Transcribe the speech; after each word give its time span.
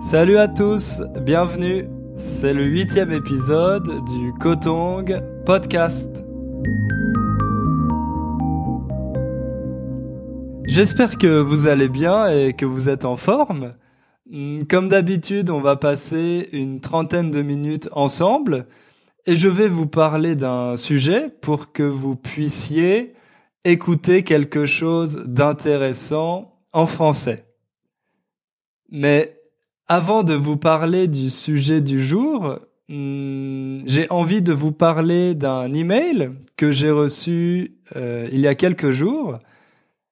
Salut 0.00 0.36
à 0.36 0.46
tous, 0.46 1.00
bienvenue. 1.22 1.88
C'est 2.16 2.52
le 2.52 2.64
huitième 2.64 3.12
épisode 3.12 4.04
du 4.04 4.34
Kotong 4.34 5.22
Podcast. 5.46 6.22
J'espère 10.66 11.16
que 11.16 11.40
vous 11.40 11.66
allez 11.66 11.88
bien 11.88 12.28
et 12.28 12.52
que 12.52 12.66
vous 12.66 12.90
êtes 12.90 13.06
en 13.06 13.16
forme. 13.16 13.74
Hmm, 14.30 14.64
comme 14.64 14.88
d'habitude, 14.88 15.48
on 15.48 15.62
va 15.62 15.76
passer 15.76 16.50
une 16.52 16.80
trentaine 16.80 17.30
de 17.30 17.40
minutes 17.40 17.88
ensemble 17.92 18.66
et 19.24 19.34
je 19.34 19.48
vais 19.48 19.68
vous 19.68 19.86
parler 19.86 20.36
d'un 20.36 20.76
sujet 20.76 21.30
pour 21.40 21.72
que 21.72 21.82
vous 21.82 22.16
puissiez 22.16 23.14
écouter 23.64 24.24
quelque 24.24 24.66
chose 24.66 25.24
d'intéressant 25.26 26.60
en 26.74 26.84
français. 26.84 27.46
Mais 28.90 29.36
avant 29.88 30.22
de 30.22 30.34
vous 30.34 30.56
parler 30.56 31.08
du 31.08 31.30
sujet 31.30 31.80
du 31.80 32.00
jour, 32.00 32.58
hmm, 32.88 33.82
j'ai 33.86 34.10
envie 34.10 34.42
de 34.42 34.52
vous 34.52 34.72
parler 34.72 35.34
d'un 35.34 35.72
email 35.72 36.32
que 36.56 36.70
j'ai 36.70 36.90
reçu 36.90 37.76
euh, 37.94 38.28
il 38.32 38.40
y 38.40 38.48
a 38.48 38.54
quelques 38.54 38.90
jours. 38.90 39.38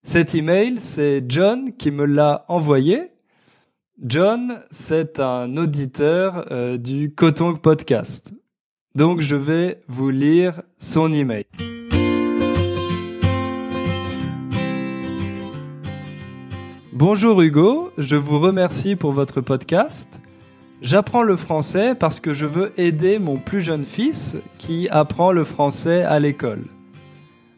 Cet 0.02 0.34
email, 0.34 0.78
c'est 0.78 1.24
John 1.28 1.72
qui 1.76 1.90
me 1.90 2.04
l'a 2.04 2.44
envoyé. 2.48 3.10
John, 4.00 4.60
c'est 4.70 5.18
un 5.18 5.56
auditeur 5.56 6.46
euh, 6.50 6.76
du 6.76 7.14
Coton 7.14 7.54
Podcast. 7.54 8.32
Donc 8.94 9.20
je 9.20 9.36
vais 9.36 9.80
vous 9.88 10.10
lire 10.10 10.62
son 10.78 11.12
email. 11.12 11.46
Bonjour 16.94 17.42
Hugo, 17.42 17.90
je 17.98 18.14
vous 18.14 18.38
remercie 18.38 18.94
pour 18.94 19.10
votre 19.10 19.40
podcast. 19.40 20.20
J'apprends 20.80 21.24
le 21.24 21.34
français 21.34 21.96
parce 21.96 22.20
que 22.20 22.32
je 22.32 22.46
veux 22.46 22.72
aider 22.76 23.18
mon 23.18 23.36
plus 23.36 23.62
jeune 23.62 23.82
fils 23.82 24.36
qui 24.58 24.88
apprend 24.90 25.32
le 25.32 25.42
français 25.42 26.04
à 26.04 26.20
l'école. 26.20 26.62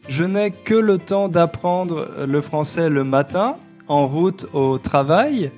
Je 0.09 0.23
n'ai 0.23 0.49
que 0.49 0.73
le 0.73 0.97
temps 0.97 1.27
d'apprendre 1.27 2.07
le 2.27 2.41
français 2.41 2.89
le 2.89 3.03
matin, 3.03 3.57
en 3.87 4.07
route 4.07 4.47
au 4.53 4.79
travail, 4.79 5.51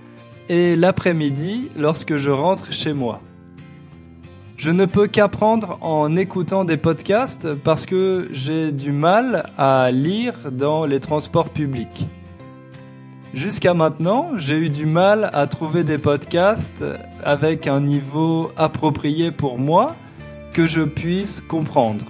et 0.49 0.75
l'après-midi 0.75 1.69
lorsque 1.77 2.17
je 2.17 2.31
rentre 2.31 2.73
chez 2.73 2.91
moi. 2.91 3.21
Je 4.57 4.71
ne 4.71 4.87
peux 4.87 5.07
qu'apprendre 5.07 5.77
en 5.79 6.17
écoutant 6.17 6.65
des 6.65 6.75
podcasts 6.75 7.53
parce 7.53 7.85
que 7.85 8.27
j'ai 8.33 8.73
du 8.73 8.91
mal 8.91 9.49
à 9.57 9.89
lire 9.89 10.33
dans 10.51 10.85
les 10.85 10.99
transports 10.99 11.47
publics. 11.47 12.07
Jusqu'à 13.33 13.75
maintenant, 13.75 14.31
j'ai 14.37 14.57
eu 14.57 14.69
du 14.69 14.87
mal 14.87 15.29
à 15.33 15.45
trouver 15.45 15.83
des 15.83 15.99
podcasts 15.99 16.83
avec 17.23 17.67
un 17.67 17.79
niveau 17.79 18.51
approprié 18.57 19.29
pour 19.29 19.59
moi 19.59 19.95
que 20.51 20.65
je 20.65 20.81
puisse 20.81 21.39
comprendre. 21.39 22.05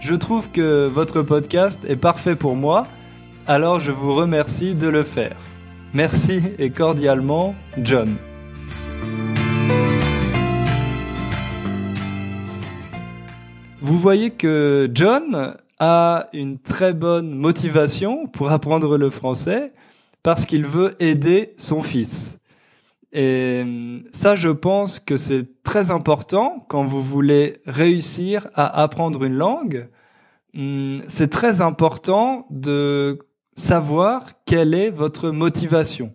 Je 0.00 0.14
trouve 0.14 0.48
que 0.50 0.86
votre 0.86 1.22
podcast 1.22 1.84
est 1.88 1.96
parfait 1.96 2.36
pour 2.36 2.54
moi, 2.54 2.86
alors 3.48 3.80
je 3.80 3.90
vous 3.90 4.14
remercie 4.14 4.76
de 4.76 4.88
le 4.88 5.02
faire. 5.02 5.36
Merci 5.92 6.40
et 6.58 6.70
cordialement, 6.70 7.56
John. 7.82 8.14
Vous 13.80 13.98
voyez 13.98 14.30
que 14.30 14.88
John 14.94 15.56
a 15.80 16.28
une 16.32 16.58
très 16.58 16.92
bonne 16.92 17.34
motivation 17.34 18.28
pour 18.28 18.52
apprendre 18.52 18.96
le 18.96 19.10
français 19.10 19.72
parce 20.28 20.44
qu'il 20.44 20.66
veut 20.66 20.94
aider 21.00 21.54
son 21.56 21.82
fils. 21.82 22.38
Et 23.12 23.64
ça, 24.12 24.36
je 24.36 24.50
pense 24.50 25.00
que 25.00 25.16
c'est 25.16 25.62
très 25.62 25.90
important 25.90 26.66
quand 26.68 26.84
vous 26.84 27.00
voulez 27.00 27.62
réussir 27.64 28.46
à 28.54 28.82
apprendre 28.82 29.24
une 29.24 29.38
langue. 29.38 29.88
Hmm, 30.52 30.98
c'est 31.08 31.30
très 31.30 31.62
important 31.62 32.46
de 32.50 33.20
savoir 33.56 34.32
quelle 34.44 34.74
est 34.74 34.90
votre 34.90 35.30
motivation. 35.30 36.12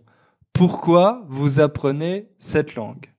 Pourquoi 0.52 1.24
vous 1.26 1.58
apprenez 1.58 2.28
cette 2.38 2.76
langue? 2.76 3.12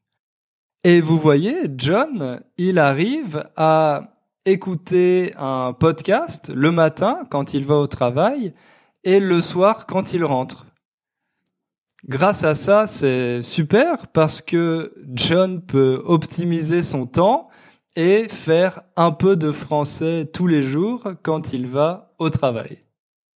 Et 0.86 1.02
vous 1.02 1.18
voyez, 1.18 1.58
John, 1.76 2.42
il 2.58 2.80
arrive 2.80 3.44
à 3.58 4.14
écouter 4.46 5.34
un 5.38 5.74
podcast 5.74 6.54
le 6.56 6.72
matin 6.72 7.28
quand 7.30 7.54
il 7.54 7.66
va 7.66 7.76
au 7.76 7.88
travail 7.88 8.54
et 9.04 9.20
le 9.20 9.42
soir 9.42 9.88
quand 9.88 10.14
il 10.14 10.24
rentre. 10.24 10.68
Grâce 12.08 12.44
à 12.44 12.54
ça, 12.54 12.86
c'est 12.86 13.42
super 13.42 14.08
parce 14.08 14.42
que 14.42 14.94
John 15.14 15.62
peut 15.62 16.04
optimiser 16.06 16.84
son 16.84 17.08
temps 17.08 17.50
et 17.96 18.28
faire 18.30 18.82
un 18.96 19.12
peu 19.12 19.36
de 19.36 19.52
français 19.52 20.30
tous 20.32 20.46
les 20.46 20.62
jours 20.62 21.14
quand 21.24 21.52
il 21.52 21.66
va 21.66 22.14
au 22.20 22.30
travail. 22.30 22.84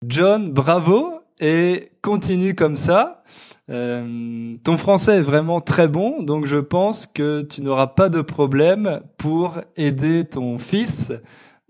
John, 0.06 0.52
bravo 0.52 1.20
et 1.40 1.92
continue 2.04 2.54
comme 2.54 2.76
ça. 2.76 3.24
Euh, 3.72 4.56
ton 4.64 4.78
français 4.78 5.18
est 5.18 5.22
vraiment 5.22 5.62
très 5.62 5.88
bon, 5.88 6.22
donc 6.22 6.46
je 6.46 6.58
pense 6.58 7.08
que 7.08 7.42
tu 7.42 7.62
n'auras 7.62 7.88
pas 7.88 8.10
de 8.10 8.22
problème 8.22 9.02
pour 9.18 9.62
aider 9.78 10.26
ton 10.26 10.58
fils 10.58 11.12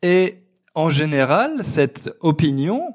Et 0.02 0.44
en 0.76 0.90
général, 0.90 1.64
cette 1.64 2.14
opinion, 2.20 2.94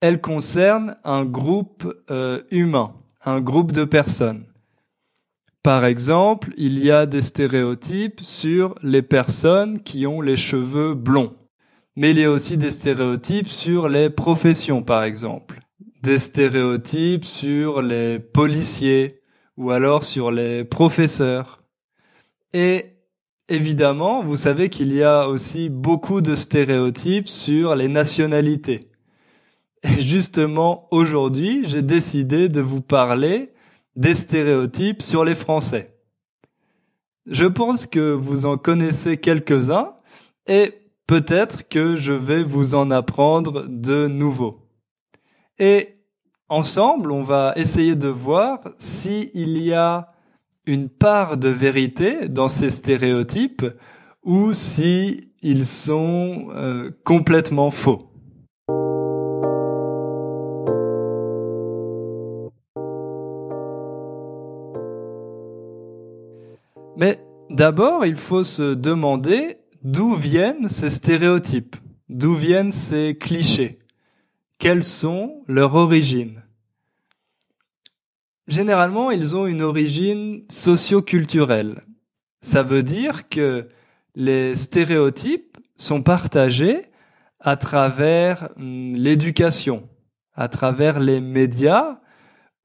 elle 0.00 0.22
concerne 0.22 0.96
un 1.04 1.26
groupe 1.26 1.94
euh, 2.10 2.42
humain, 2.50 2.94
un 3.22 3.42
groupe 3.42 3.72
de 3.72 3.84
personnes. 3.84 4.46
Par 5.62 5.84
exemple, 5.84 6.54
il 6.56 6.78
y 6.82 6.90
a 6.90 7.04
des 7.04 7.20
stéréotypes 7.20 8.22
sur 8.22 8.76
les 8.82 9.02
personnes 9.02 9.82
qui 9.82 10.06
ont 10.06 10.22
les 10.22 10.38
cheveux 10.38 10.94
blonds. 10.94 11.36
Mais 11.96 12.12
il 12.12 12.18
y 12.18 12.24
a 12.24 12.30
aussi 12.30 12.56
des 12.56 12.70
stéréotypes 12.70 13.48
sur 13.48 13.90
les 13.90 14.08
professions, 14.08 14.82
par 14.82 15.02
exemple 15.04 15.59
des 16.02 16.18
stéréotypes 16.18 17.24
sur 17.24 17.82
les 17.82 18.18
policiers 18.18 19.20
ou 19.56 19.70
alors 19.70 20.04
sur 20.04 20.30
les 20.30 20.64
professeurs. 20.64 21.62
Et 22.52 22.96
évidemment, 23.48 24.22
vous 24.22 24.36
savez 24.36 24.70
qu'il 24.70 24.92
y 24.92 25.02
a 25.02 25.28
aussi 25.28 25.68
beaucoup 25.68 26.20
de 26.20 26.34
stéréotypes 26.34 27.28
sur 27.28 27.74
les 27.74 27.88
nationalités. 27.88 28.88
Et 29.82 30.00
justement, 30.00 30.86
aujourd'hui, 30.90 31.66
j'ai 31.66 31.82
décidé 31.82 32.48
de 32.48 32.60
vous 32.60 32.80
parler 32.80 33.52
des 33.96 34.14
stéréotypes 34.14 35.02
sur 35.02 35.24
les 35.24 35.34
Français. 35.34 35.96
Je 37.26 37.44
pense 37.44 37.86
que 37.86 38.12
vous 38.12 38.46
en 38.46 38.56
connaissez 38.56 39.18
quelques-uns 39.18 39.94
et 40.46 40.74
peut-être 41.06 41.68
que 41.68 41.96
je 41.96 42.12
vais 42.12 42.42
vous 42.42 42.74
en 42.74 42.90
apprendre 42.90 43.66
de 43.68 44.06
nouveaux. 44.06 44.69
Et 45.60 45.98
ensemble, 46.48 47.12
on 47.12 47.22
va 47.22 47.52
essayer 47.54 47.94
de 47.94 48.08
voir 48.08 48.60
s'il 48.78 49.58
y 49.58 49.74
a 49.74 50.08
une 50.66 50.88
part 50.88 51.36
de 51.36 51.50
vérité 51.50 52.30
dans 52.30 52.48
ces 52.48 52.70
stéréotypes 52.70 53.66
ou 54.24 54.54
si 54.54 55.32
ils 55.42 55.66
sont 55.66 56.48
euh, 56.54 56.90
complètement 57.04 57.70
faux. 57.70 58.10
Mais 66.96 67.22
d'abord, 67.50 68.06
il 68.06 68.16
faut 68.16 68.44
se 68.44 68.72
demander 68.74 69.58
d'où 69.82 70.14
viennent 70.14 70.68
ces 70.68 70.88
stéréotypes, 70.88 71.76
d'où 72.08 72.34
viennent 72.34 72.72
ces 72.72 73.16
clichés, 73.18 73.79
quelles 74.60 74.84
sont 74.84 75.42
leurs 75.48 75.74
origines? 75.74 76.42
Généralement, 78.46 79.10
ils 79.10 79.34
ont 79.34 79.46
une 79.46 79.62
origine 79.62 80.42
socio-culturelle. 80.50 81.82
Ça 82.42 82.62
veut 82.62 82.82
dire 82.82 83.28
que 83.28 83.68
les 84.14 84.54
stéréotypes 84.54 85.56
sont 85.76 86.02
partagés 86.02 86.86
à 87.40 87.56
travers 87.56 88.50
hum, 88.56 88.94
l'éducation, 88.94 89.88
à 90.34 90.48
travers 90.48 91.00
les 91.00 91.20
médias 91.20 92.00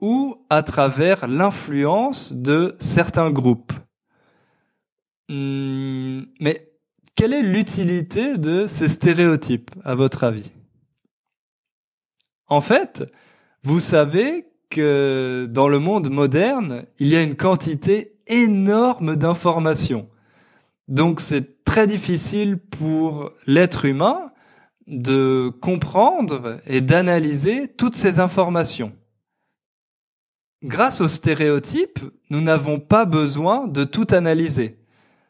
ou 0.01 0.35
à 0.49 0.63
travers 0.63 1.27
l'influence 1.27 2.33
de 2.33 2.75
certains 2.79 3.31
groupes. 3.31 3.73
Hum, 5.29 6.25
mais 6.41 6.71
quelle 7.15 7.33
est 7.33 7.41
l'utilité 7.41 8.37
de 8.37 8.67
ces 8.67 8.89
stéréotypes, 8.89 9.71
à 9.85 9.95
votre 9.95 10.25
avis? 10.25 10.51
En 12.47 12.61
fait, 12.61 13.03
vous 13.63 13.79
savez 13.79 14.45
que 14.69 15.47
dans 15.49 15.67
le 15.67 15.79
monde 15.79 16.09
moderne, 16.09 16.85
il 16.99 17.07
y 17.07 17.15
a 17.15 17.21
une 17.21 17.35
quantité 17.35 18.17
énorme 18.27 19.15
d'informations. 19.15 20.09
Donc 20.87 21.19
c'est 21.19 21.63
très 21.63 21.87
difficile 21.87 22.57
pour 22.57 23.31
l'être 23.47 23.85
humain 23.85 24.31
de 24.87 25.51
comprendre 25.61 26.59
et 26.67 26.81
d'analyser 26.81 27.67
toutes 27.67 27.95
ces 27.95 28.19
informations. 28.19 28.93
Grâce 30.63 31.01
aux 31.01 31.07
stéréotypes, 31.07 31.99
nous 32.29 32.41
n'avons 32.41 32.79
pas 32.79 33.05
besoin 33.05 33.67
de 33.67 33.83
tout 33.83 34.07
analyser 34.11 34.79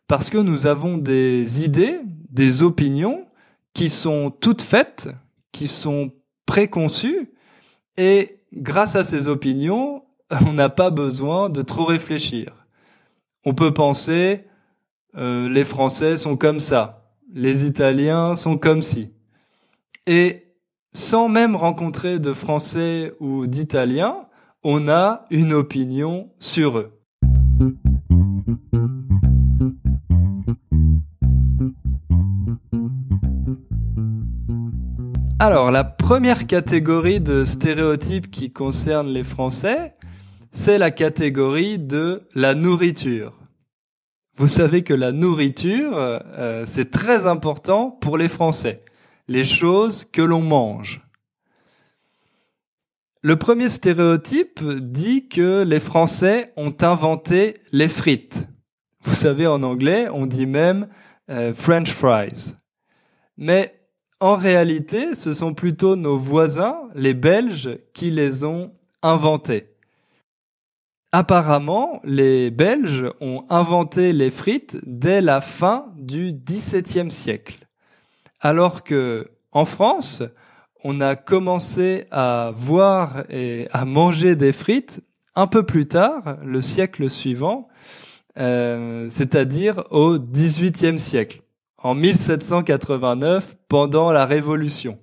parce 0.08 0.30
que 0.30 0.38
nous 0.38 0.68
avons 0.68 0.98
des 0.98 1.64
idées, 1.64 2.00
des 2.30 2.64
opinions 2.64 3.26
qui 3.74 3.90
sont 3.90 4.30
toutes 4.30 4.62
faites, 4.62 5.10
qui 5.52 5.68
sont 5.68 6.12
préconçues, 6.46 7.32
et 7.98 8.40
grâce 8.54 8.96
à 8.96 9.04
ces 9.04 9.28
opinions, 9.28 10.04
on 10.46 10.54
n'a 10.54 10.70
pas 10.70 10.90
besoin 10.90 11.50
de 11.50 11.62
trop 11.62 11.86
réfléchir. 11.86 12.66
On 13.46 13.54
peut 13.54 13.74
penser, 13.74 14.46
euh, 15.16 15.48
les 15.50 15.64
Français 15.64 16.18
sont 16.18 16.38
comme 16.38 16.60
ça, 16.60 17.12
les 17.34 17.66
Italiens 17.66 18.36
sont 18.36 18.58
comme 18.58 18.82
ci. 18.82 19.14
Et 20.08 20.46
sans 20.94 21.28
même 21.28 21.56
rencontrer 21.56 22.20
de 22.20 22.34
Français 22.34 23.14
ou 23.20 23.48
d'Italiens, 23.48 24.28
on 24.64 24.88
a 24.88 25.26
une 25.30 25.54
opinion 25.54 26.32
sur 26.40 26.78
eux. 26.80 26.95
Alors, 35.48 35.70
la 35.70 35.84
première 35.84 36.48
catégorie 36.48 37.22
de 37.22 37.44
stéréotypes 37.44 38.32
qui 38.32 38.52
concerne 38.52 39.10
les 39.10 39.24
Français, 39.24 39.94
c'est 40.50 40.80
la 40.80 40.90
catégorie 40.90 41.78
de 41.78 42.24
la 42.34 42.56
nourriture. 42.56 43.32
Vous 44.38 44.48
savez 44.48 44.82
que 44.82 44.96
la 44.96 45.12
nourriture, 45.12 45.96
euh, 45.96 46.64
c'est 46.66 46.90
très 46.90 47.28
important 47.28 47.92
pour 47.92 48.18
les 48.18 48.28
Français. 48.28 48.86
Les 49.28 49.44
choses 49.44 50.04
que 50.06 50.24
l'on 50.24 50.42
mange. 50.42 51.04
Le 53.22 53.36
premier 53.36 53.70
stéréotype 53.70 54.64
dit 54.64 55.30
que 55.30 55.62
les 55.62 55.80
Français 55.80 56.54
ont 56.58 56.76
inventé 56.82 57.58
les 57.72 57.88
frites. 57.88 58.48
Vous 59.04 59.14
savez, 59.14 59.46
en 59.46 59.62
anglais, 59.62 60.08
on 60.12 60.26
dit 60.26 60.48
même 60.48 60.88
euh, 61.30 61.54
French 61.54 61.92
fries. 61.92 62.56
Mais 63.38 63.85
en 64.26 64.38
réalité, 64.38 65.14
ce 65.14 65.36
sont 65.36 65.54
plutôt 65.54 65.96
nos 65.96 66.18
voisins, 66.18 66.80
les 66.96 67.14
Belges, 67.14 67.78
qui 67.94 68.10
les 68.10 68.44
ont 68.44 68.72
inventés. 69.04 69.68
Apparemment, 71.12 72.02
les 72.04 72.50
Belges 72.50 73.06
ont 73.22 73.46
inventé 73.50 74.14
les 74.14 74.32
frites 74.32 74.80
dès 74.84 75.22
la 75.22 75.42
fin 75.42 75.94
du 75.96 76.34
XVIIe 76.34 77.12
siècle. 77.12 77.68
Alors 78.40 78.84
que, 78.84 79.30
en 79.52 79.64
France, 79.64 80.24
on 80.84 81.02
a 81.02 81.16
commencé 81.16 82.06
à 82.10 82.52
voir 82.56 83.26
et 83.30 83.68
à 83.74 83.86
manger 83.86 84.36
des 84.36 84.54
frites 84.54 85.04
un 85.36 85.46
peu 85.46 85.62
plus 85.62 85.86
tard, 85.86 86.38
le 86.44 86.64
siècle 86.64 87.12
suivant, 87.12 87.68
euh, 88.40 89.06
c'est-à-dire 89.08 89.84
au 89.92 90.18
XVIIIe 90.18 90.98
siècle 90.98 91.44
en 91.86 91.94
1789 91.94 93.58
pendant 93.68 94.12
la 94.12 94.26
Révolution. 94.26 94.98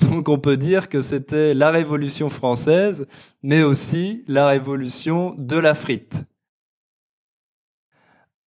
Donc 0.00 0.28
on 0.28 0.36
peut 0.36 0.56
dire 0.56 0.88
que 0.88 1.00
c'était 1.00 1.54
la 1.54 1.70
Révolution 1.70 2.28
française, 2.28 3.06
mais 3.44 3.62
aussi 3.62 4.24
la 4.26 4.48
Révolution 4.48 5.36
de 5.38 5.56
la 5.56 5.74
frite. 5.74 6.24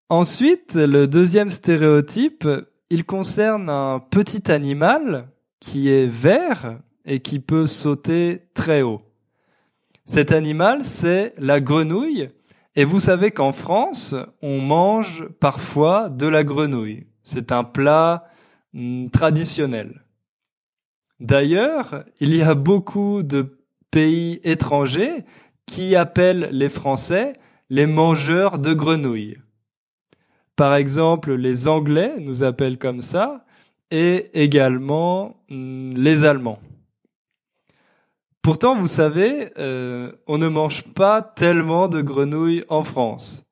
Ensuite, 0.10 0.76
le 0.76 1.08
deuxième 1.08 1.50
stéréotype, 1.50 2.46
il 2.90 3.06
concerne 3.06 3.70
un 3.70 4.00
petit 4.00 4.52
animal 4.52 5.30
qui 5.62 5.88
est 5.88 6.08
vert 6.08 6.80
et 7.06 7.22
qui 7.22 7.40
peut 7.40 7.68
sauter 7.68 8.50
très 8.54 8.82
haut. 8.82 9.02
Cet 10.04 10.34
animal, 10.34 10.84
c'est 10.84 11.34
la 11.38 11.62
grenouille. 11.62 12.32
Et 12.76 12.84
vous 12.84 13.00
savez 13.00 13.32
qu'en 13.32 13.54
France, 13.54 14.14
on 14.42 14.60
mange 14.60 15.30
parfois 15.40 16.10
de 16.10 16.28
la 16.28 16.44
grenouille. 16.44 17.06
C'est 17.26 17.52
un 17.52 17.66
plat 17.66 18.30
mm, 18.74 19.10
traditionnel. 19.10 20.02
D'ailleurs, 21.20 22.06
il 22.20 22.36
y 22.36 22.42
a 22.42 22.56
beaucoup 22.56 23.24
de 23.24 23.60
pays 23.92 24.40
étrangers 24.44 25.26
qui 25.66 25.96
appellent 25.96 26.50
les 26.52 26.70
Français 26.70 27.34
les 27.70 27.88
mangeurs 27.88 28.60
de 28.60 28.74
grenouilles. 28.74 29.38
Par 30.56 30.76
exemple, 30.76 31.34
les 31.34 31.68
Anglais 31.68 32.14
nous 32.20 32.44
appellent 32.44 32.78
comme 32.78 33.02
ça 33.02 33.46
et 33.92 34.30
également 34.34 35.38
mm, 35.50 35.96
les 35.96 36.26
Allemands. 36.26 36.60
Pourtant, 38.42 38.76
vous 38.76 38.88
savez, 38.88 39.50
euh, 39.58 40.12
on 40.28 40.38
ne 40.38 40.48
mange 40.48 40.84
pas 40.84 41.22
tellement 41.24 41.88
de 41.88 42.02
grenouilles 42.02 42.64
en 42.70 42.84
France. 42.84 43.44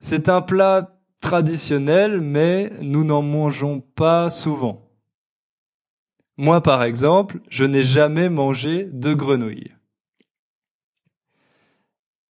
C'est 0.00 0.28
un 0.28 0.40
plat 0.40 0.99
traditionnel, 1.20 2.20
mais 2.20 2.72
nous 2.80 3.04
n'en 3.04 3.22
mangeons 3.22 3.80
pas 3.80 4.30
souvent. 4.30 4.90
Moi, 6.36 6.62
par 6.62 6.82
exemple, 6.82 7.40
je 7.50 7.64
n'ai 7.64 7.82
jamais 7.82 8.30
mangé 8.30 8.84
de 8.84 9.12
grenouille. 9.12 9.74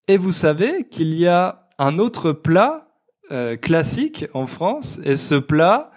Et 0.07 0.17
vous 0.17 0.31
savez 0.31 0.87
qu'il 0.89 1.13
y 1.13 1.27
a 1.27 1.69
un 1.77 1.97
autre 1.97 2.33
plat 2.33 2.89
euh, 3.31 3.55
classique 3.55 4.25
en 4.33 4.45
France, 4.45 4.99
et 5.05 5.15
ce 5.15 5.35
plat, 5.35 5.91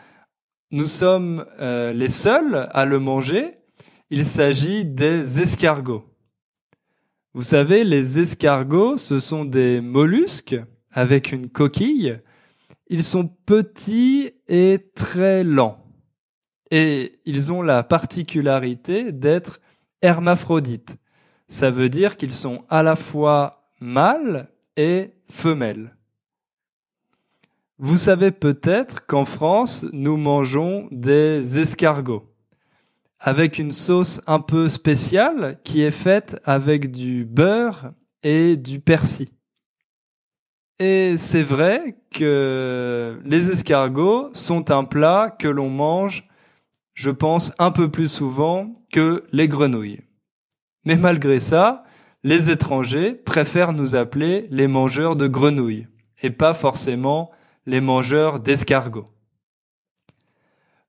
nous 0.70 0.84
sommes 0.84 1.44
euh, 1.58 1.92
les 1.92 2.08
seuls 2.08 2.68
à 2.70 2.84
le 2.84 3.00
manger. 3.00 3.58
Il 4.10 4.24
s'agit 4.24 4.84
des 4.84 5.40
escargots. 5.40 6.04
Vous 7.32 7.42
savez, 7.42 7.82
les 7.82 8.20
escargots, 8.20 8.96
ce 8.96 9.18
sont 9.18 9.44
des 9.44 9.80
mollusques 9.80 10.56
avec 10.92 11.32
une 11.32 11.48
coquille 11.48 12.20
ils 12.88 13.04
sont 13.04 13.28
petits 13.28 14.32
et 14.48 14.90
très 14.94 15.44
lents. 15.44 15.84
Et 16.70 17.20
ils 17.24 17.52
ont 17.52 17.62
la 17.62 17.82
particularité 17.82 19.12
d'être 19.12 19.60
hermaphrodites. 20.02 20.96
Ça 21.48 21.70
veut 21.70 21.88
dire 21.88 22.16
qu'ils 22.16 22.34
sont 22.34 22.64
à 22.68 22.82
la 22.82 22.96
fois 22.96 23.70
mâles 23.80 24.48
et 24.76 25.12
femelles. 25.30 25.96
Vous 27.78 27.98
savez 27.98 28.30
peut-être 28.30 29.06
qu'en 29.06 29.24
France, 29.24 29.86
nous 29.92 30.16
mangeons 30.16 30.88
des 30.90 31.58
escargots 31.58 32.34
avec 33.24 33.58
une 33.58 33.72
sauce 33.72 34.20
un 34.26 34.38
peu 34.38 34.68
spéciale 34.68 35.58
qui 35.64 35.80
est 35.80 35.90
faite 35.90 36.38
avec 36.44 36.92
du 36.92 37.24
beurre 37.24 37.92
et 38.22 38.56
du 38.56 38.80
persil. 38.80 39.28
Et 40.80 41.16
c'est 41.18 41.42
vrai 41.42 41.96
que 42.10 43.20
les 43.24 43.50
escargots 43.50 44.30
sont 44.32 44.72
un 44.72 44.84
plat 44.84 45.34
que 45.38 45.46
l'on 45.46 45.70
mange, 45.70 46.28
je 46.94 47.10
pense, 47.10 47.52
un 47.58 47.70
peu 47.70 47.90
plus 47.90 48.08
souvent 48.08 48.74
que 48.92 49.24
les 49.32 49.46
grenouilles. 49.46 50.00
Mais 50.84 50.96
malgré 50.96 51.38
ça, 51.38 51.84
les 52.24 52.50
étrangers 52.50 53.14
préfèrent 53.14 53.72
nous 53.72 53.94
appeler 53.94 54.48
les 54.50 54.66
mangeurs 54.66 55.16
de 55.16 55.28
grenouilles. 55.28 55.86
et 56.22 56.30
pas 56.30 56.54
forcément 56.54 57.30
les 57.66 57.82
mangeurs 57.82 58.40
d'escargots. 58.40 59.04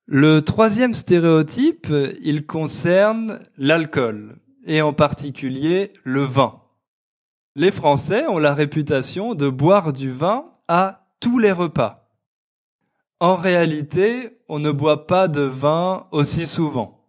Le 0.05 0.41
troisième 0.41 0.93
stéréotype, 0.93 1.91
il 2.21 2.45
concerne 2.45 3.41
l'alcool, 3.57 4.37
et 4.65 4.81
en 4.81 4.93
particulier 4.93 5.91
le 6.05 6.23
vin. 6.23 6.61
Les 7.57 7.71
Français 7.71 8.27
ont 8.27 8.37
la 8.37 8.53
réputation 8.53 9.33
de 9.33 9.47
boire 9.47 9.93
du 9.93 10.11
vin 10.11 10.43
à 10.67 11.07
tous 11.21 11.39
les 11.39 11.53
repas. 11.53 12.09
En 13.21 13.37
réalité, 13.37 14.39
on 14.49 14.59
ne 14.59 14.71
boit 14.71 15.07
pas 15.07 15.29
de 15.29 15.43
vin 15.43 16.07
aussi 16.11 16.47
souvent. 16.47 17.07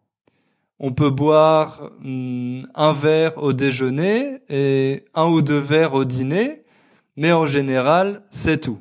On 0.78 0.92
peut 0.92 1.10
boire 1.10 1.90
hmm, 1.98 2.62
un 2.76 2.92
verre 2.92 3.42
au 3.42 3.52
déjeuner 3.52 4.38
et 4.48 5.06
un 5.14 5.26
ou 5.26 5.42
deux 5.42 5.58
verres 5.58 5.94
au 5.94 6.04
dîner, 6.04 6.62
mais 7.16 7.32
en 7.32 7.46
général, 7.46 8.22
c'est 8.30 8.60
tout. 8.60 8.78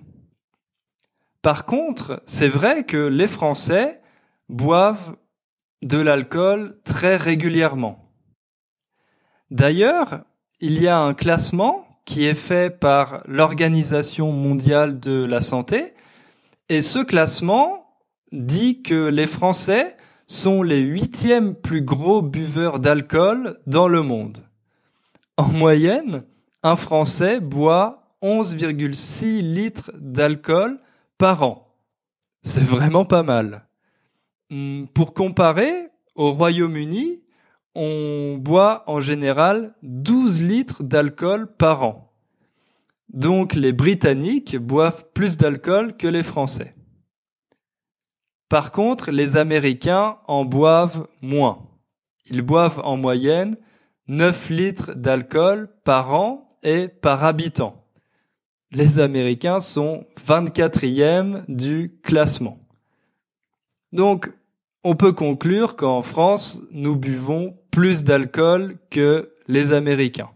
Par 1.42 1.66
contre, 1.66 2.22
c'est 2.28 2.48
vrai 2.48 2.84
que 2.84 2.98
les 2.98 3.28
Français 3.28 4.02
boivent 4.50 5.16
de 5.82 5.98
l'alcool 5.98 6.78
très 6.84 7.18
régulièrement. 7.18 8.12
D'ailleurs, 9.50 10.26
il 10.62 10.82
y 10.82 10.88
a 10.88 11.00
un 11.00 11.14
classement 11.14 11.86
qui 12.06 12.26
est 12.26 12.36
fait 12.36 12.70
par 12.70 13.24
l'Organisation 13.28 14.32
mondiale 14.32 15.00
de 15.00 15.26
la 15.26 15.42
santé, 15.42 15.94
et 16.70 16.82
ce 16.82 17.00
classement 17.00 17.86
dit 18.32 18.82
que 18.82 19.08
les 19.08 19.28
Français 19.28 19.98
sont 20.28 20.64
les 20.64 20.82
huitièmes 20.82 21.56
plus 21.56 21.82
gros 21.82 22.22
buveurs 22.22 22.80
d'alcool 22.80 23.60
dans 23.68 23.88
le 23.88 24.02
monde. 24.02 24.40
En 25.38 25.48
moyenne, 25.48 26.24
un 26.64 26.76
Français 26.76 27.40
boit 27.40 28.18
11,6 28.22 29.42
litres 29.42 29.92
d'alcool 29.96 30.80
par 31.18 31.44
an. 31.44 31.76
C'est 32.42 32.64
vraiment 32.64 33.06
pas 33.06 33.24
mal. 33.24 33.68
Hmm, 34.50 34.86
pour 34.94 35.14
comparer, 35.14 35.90
au 36.16 36.32
Royaume-Uni, 36.32 37.25
on 37.76 38.38
boit 38.40 38.84
en 38.88 39.00
général 39.02 39.74
12 39.84 40.42
litres 40.44 40.84
d'alcool 40.84 41.54
par 41.56 41.84
an. 41.84 42.14
Donc 43.10 43.54
les 43.56 43.74
Britanniques 43.74 44.58
boivent 44.58 45.06
plus 45.14 45.38
d'alcool 45.38 45.96
que 45.96 46.08
les 46.08 46.24
Français. 46.24 46.74
Par 48.50 48.72
contre, 48.72 49.12
les 49.12 49.38
Américains 49.38 50.18
en 50.28 50.46
boivent 50.46 51.08
moins. 51.22 51.68
Ils 52.26 52.42
boivent 52.42 52.82
en 52.84 52.98
moyenne 52.98 53.56
9 54.08 54.50
litres 54.50 54.94
d'alcool 54.94 55.70
par 55.84 56.14
an 56.14 56.48
et 56.64 56.88
par 56.88 57.24
habitant. 57.24 57.84
Les 58.72 59.00
Américains 59.00 59.60
sont 59.60 60.06
24e 60.26 61.44
du 61.48 62.00
classement. 62.04 62.60
Donc, 63.94 64.32
on 64.84 64.96
peut 64.96 65.14
conclure 65.14 65.76
qu'en 65.76 66.02
France, 66.02 66.62
nous 66.72 66.96
buvons 66.96 67.58
plus 67.76 68.06
d'alcool 68.06 68.78
que 68.90 69.34
les 69.50 69.74
Américains. 69.74 70.32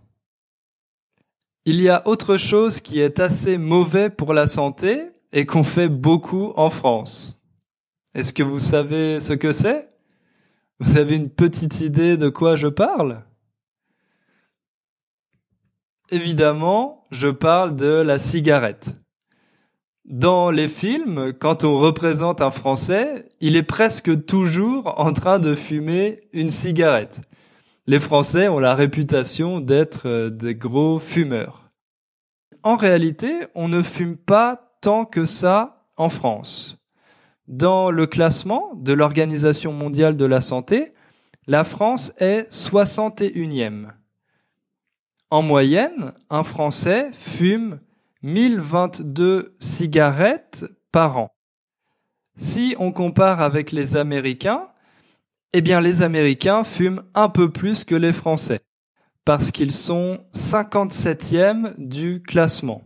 Il 1.63 1.79
y 1.79 1.88
a 1.88 2.05
autre 2.05 2.36
chose 2.36 2.81
qui 2.81 3.00
est 3.00 3.22
assez 3.22 3.58
mauvais 3.58 4.10
pour 4.10 4.34
la 4.34 4.46
santé 4.46 5.05
et 5.31 5.46
qu'on 5.46 5.63
fait 5.63 5.88
beaucoup 5.88 6.51
en 6.58 6.69
France. 6.69 7.39
Est-ce 8.13 8.34
que 8.34 8.43
vous 8.43 8.60
savez 8.60 9.22
ce 9.22 9.31
que 9.31 9.53
c'est? 9.53 9.88
Vous 10.81 10.98
avez 10.98 11.15
une 11.15 11.29
petite 11.29 11.79
idée 11.79 12.17
de 12.17 12.27
quoi 12.27 12.58
je 12.58 12.67
parle? 12.67 13.24
Évidemment, 16.12 17.05
je 17.10 17.29
parle 17.29 17.74
de 17.74 18.01
la 18.01 18.19
cigarette. 18.19 18.89
Dans 20.03 20.51
les 20.51 20.67
films, 20.67 21.31
quand 21.31 21.63
on 21.63 21.77
représente 21.77 22.41
un 22.41 22.51
Français, 22.51 23.29
il 23.39 23.55
est 23.55 23.63
presque 23.63 24.25
toujours 24.25 25.00
en 25.00 25.13
train 25.13 25.39
de 25.39 25.55
fumer 25.55 26.27
une 26.34 26.50
cigarette. 26.50 27.22
Les 27.89 28.00
Français 28.00 28.50
ont 28.50 28.60
la 28.60 28.75
réputation 28.75 29.60
d'être 29.60 30.08
euh, 30.08 30.29
des 30.29 30.53
gros 30.53 31.00
fumeurs. 31.00 31.72
En 32.62 32.75
réalité, 32.75 33.48
on 33.55 33.67
ne 33.67 33.81
fume 33.81 34.15
pas 34.15 34.75
tant 34.79 35.05
que 35.05 35.25
ça 35.25 35.88
en 35.98 36.10
France. 36.10 36.77
Dans 37.48 37.89
le 37.89 38.05
classement 38.05 38.75
de 38.75 38.93
l'Organisation 38.93 39.74
mondiale 39.74 40.17
de 40.17 40.25
la 40.25 40.39
santé, 40.39 40.93
la 41.48 41.63
France 41.63 42.13
est 42.19 42.53
61e. 42.53 43.88
En 45.31 45.41
moyenne, 45.41 46.13
un 46.29 46.43
Français 46.43 47.10
fume 47.13 47.79
1022 48.22 49.55
cigarettes 49.58 50.63
par 50.91 51.17
an. 51.17 51.31
Si 52.36 52.75
on 52.77 52.91
compare 52.91 53.41
avec 53.41 53.72
les 53.72 53.98
Américains, 53.98 54.67
eh 55.53 55.61
bien 55.61 55.81
les 55.81 56.01
Américains 56.01 56.63
fument 56.63 57.03
un 57.13 57.29
peu 57.29 57.51
plus 57.51 57.83
que 57.83 57.95
les 57.95 58.13
Français, 58.13 58.61
parce 59.25 59.51
qu'ils 59.51 59.71
sont 59.71 60.19
57e 60.33 61.73
du 61.77 62.21
classement. 62.21 62.83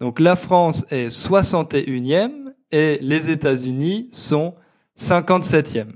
Donc 0.00 0.20
la 0.20 0.36
France 0.36 0.84
est 0.90 1.08
61e 1.08 2.52
et 2.70 2.98
les 3.00 3.30
États-Unis 3.30 4.08
sont 4.12 4.54
57e. 4.98 5.92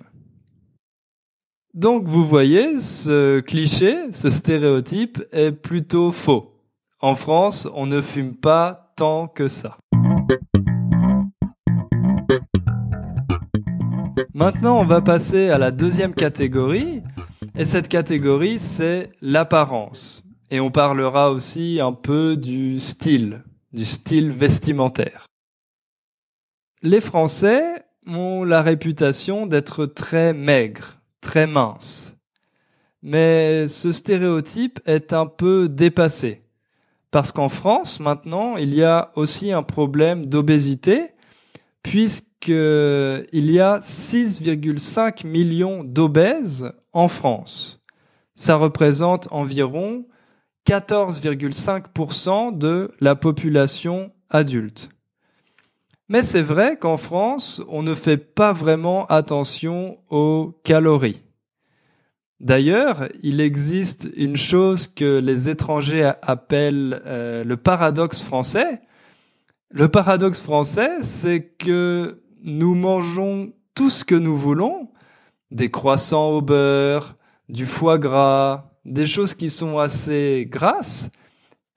Donc 1.74 2.06
vous 2.06 2.24
voyez, 2.24 2.80
ce 2.80 3.40
cliché, 3.40 4.12
ce 4.12 4.28
stéréotype 4.28 5.22
est 5.32 5.52
plutôt 5.52 6.12
faux. 6.12 6.52
En 7.00 7.14
France, 7.14 7.66
on 7.74 7.86
ne 7.86 8.00
fume 8.00 8.36
pas 8.36 8.92
tant 8.96 9.26
que 9.26 9.48
ça. 9.48 9.78
Maintenant, 14.34 14.80
on 14.80 14.86
va 14.86 15.02
passer 15.02 15.50
à 15.50 15.58
la 15.58 15.70
deuxième 15.70 16.14
catégorie. 16.14 17.02
Et 17.54 17.66
cette 17.66 17.88
catégorie, 17.88 18.58
c'est 18.58 19.10
l'apparence. 19.20 20.24
Et 20.50 20.58
on 20.58 20.70
parlera 20.70 21.30
aussi 21.30 21.80
un 21.82 21.92
peu 21.92 22.38
du 22.38 22.80
style, 22.80 23.42
du 23.74 23.84
style 23.84 24.30
vestimentaire. 24.30 25.26
Les 26.80 27.02
Français 27.02 27.84
ont 28.06 28.42
la 28.44 28.62
réputation 28.62 29.46
d'être 29.46 29.84
très 29.84 30.32
maigres, 30.32 31.02
très 31.20 31.46
minces. 31.46 32.16
Mais 33.02 33.66
ce 33.66 33.92
stéréotype 33.92 34.80
est 34.86 35.12
un 35.12 35.26
peu 35.26 35.68
dépassé. 35.68 36.42
Parce 37.10 37.32
qu'en 37.32 37.50
France, 37.50 38.00
maintenant, 38.00 38.56
il 38.56 38.72
y 38.72 38.82
a 38.82 39.12
aussi 39.14 39.52
un 39.52 39.62
problème 39.62 40.24
d'obésité, 40.24 41.10
puisqu'il 41.82 43.24
y 43.32 43.60
a 43.60 43.78
6,5 43.78 45.26
millions 45.26 45.84
d'obèses 45.84 46.72
en 46.92 47.08
France. 47.08 47.82
Ça 48.34 48.56
représente 48.56 49.28
environ 49.30 50.06
14,5% 50.66 52.56
de 52.56 52.92
la 53.00 53.14
population 53.14 54.12
adulte. 54.30 54.90
Mais 56.08 56.22
c'est 56.22 56.42
vrai 56.42 56.76
qu'en 56.76 56.96
France, 56.96 57.62
on 57.68 57.82
ne 57.82 57.94
fait 57.94 58.16
pas 58.18 58.52
vraiment 58.52 59.06
attention 59.06 59.98
aux 60.10 60.54
calories. 60.62 61.22
D'ailleurs, 62.40 63.08
il 63.22 63.40
existe 63.40 64.08
une 64.16 64.36
chose 64.36 64.88
que 64.88 65.18
les 65.18 65.48
étrangers 65.48 66.12
appellent 66.22 67.00
euh, 67.06 67.44
le 67.44 67.56
paradoxe 67.56 68.22
français. 68.22 68.80
Le 69.74 69.88
paradoxe 69.88 70.42
français, 70.42 71.02
c'est 71.02 71.44
que 71.58 72.22
nous 72.42 72.74
mangeons 72.74 73.54
tout 73.74 73.88
ce 73.88 74.04
que 74.04 74.14
nous 74.14 74.36
voulons, 74.36 74.90
des 75.50 75.70
croissants 75.70 76.28
au 76.28 76.42
beurre, 76.42 77.16
du 77.48 77.64
foie 77.64 77.96
gras, 77.96 78.70
des 78.84 79.06
choses 79.06 79.34
qui 79.34 79.48
sont 79.48 79.78
assez 79.78 80.46
grasses, 80.46 81.10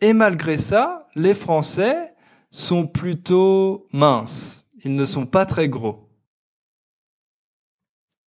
et 0.02 0.12
malgré 0.12 0.58
ça, 0.58 1.08
les 1.16 1.34
Français 1.34 2.14
sont 2.52 2.86
plutôt 2.86 3.88
minces. 3.94 4.66
Ils 4.84 4.96
ne 4.96 5.06
sont 5.06 5.26
pas 5.26 5.46
très 5.46 5.70
gros. 5.70 6.10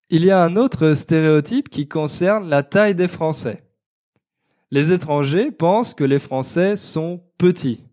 Il 0.09 0.25
y 0.25 0.31
a 0.31 0.43
un 0.43 0.57
autre 0.57 0.95
stéréotype 0.95 1.69
qui 1.69 1.89
concerne 1.89 2.49
la 2.49 2.63
taille 2.63 2.95
des 2.95 3.09
Français. 3.09 3.65
Les 4.71 4.93
étrangers 4.93 5.51
pensent 5.51 5.93
que 5.93 6.05
les 6.05 6.19
Français 6.19 6.75
sont 6.75 7.23
petits. 7.37 7.88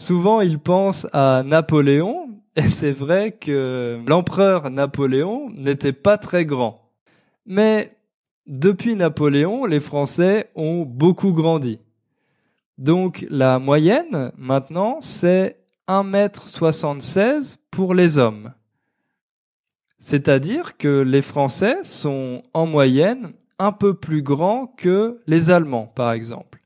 Souvent, 0.00 0.40
ils 0.40 0.58
pensent 0.58 1.06
à 1.12 1.42
Napoléon, 1.44 2.30
et 2.56 2.68
c'est 2.68 2.90
vrai 2.90 3.32
que 3.32 4.00
l'empereur 4.08 4.70
Napoléon 4.70 5.50
n'était 5.50 5.92
pas 5.92 6.16
très 6.16 6.46
grand. 6.46 6.90
Mais 7.44 7.98
depuis 8.46 8.96
Napoléon, 8.96 9.66
les 9.66 9.78
Français 9.78 10.48
ont 10.54 10.86
beaucoup 10.86 11.34
grandi. 11.34 11.80
Donc 12.78 13.26
la 13.28 13.58
moyenne, 13.58 14.32
maintenant, 14.38 15.02
c'est 15.02 15.58
1m76 15.86 17.58
pour 17.70 17.92
les 17.92 18.16
hommes. 18.16 18.54
C'est-à-dire 19.98 20.78
que 20.78 21.02
les 21.02 21.20
Français 21.20 21.82
sont 21.82 22.42
en 22.54 22.64
moyenne 22.64 23.34
un 23.58 23.72
peu 23.72 23.92
plus 23.92 24.22
grands 24.22 24.66
que 24.78 25.20
les 25.26 25.50
Allemands, 25.50 25.92
par 25.94 26.12
exemple. 26.12 26.59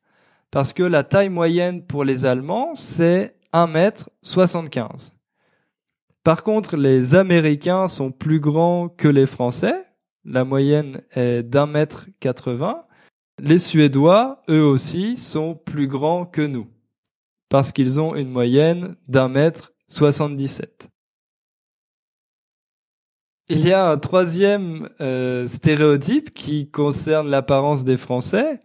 Parce 0.55 0.73
que 0.73 0.85
la 0.85 1.03
taille 1.03 1.31
moyenne 1.31 1.85
pour 1.85 2.05
les 2.05 2.27
Allemands, 2.27 2.77
c'est 2.77 3.35
1 3.53 3.67
mètre 3.67 4.09
75. 4.23 5.13
Par 6.23 6.45
contre, 6.45 6.77
les 6.77 7.17
Américains 7.17 7.89
sont 7.89 8.13
plus 8.13 8.39
grands 8.39 8.89
que 8.89 9.09
les 9.09 9.27
Français. 9.27 9.75
La 10.25 10.45
moyenne 10.45 11.03
est 11.11 11.43
d'un 11.43 11.67
mètre 11.67 12.07
80. 12.21 12.85
Les 13.41 13.59
Suédois, 13.59 14.43
eux 14.49 14.63
aussi, 14.63 15.17
sont 15.17 15.57
plus 15.57 15.89
grands 15.89 16.25
que 16.25 16.43
nous. 16.43 16.69
Parce 17.49 17.73
qu'ils 17.73 18.01
ont 18.01 18.15
une 18.15 18.31
moyenne 18.31 18.95
d'un 19.09 19.29
mètre 19.29 19.73
77. 19.89 20.87
Il 23.49 23.67
y 23.67 23.73
a 23.73 23.91
un 23.91 23.99
troisième 23.99 24.89
euh, 25.01 25.49
stéréotype 25.49 26.33
qui 26.33 26.71
concerne 26.71 27.29
l'apparence 27.29 27.83
des 27.83 27.97
Français 27.97 28.61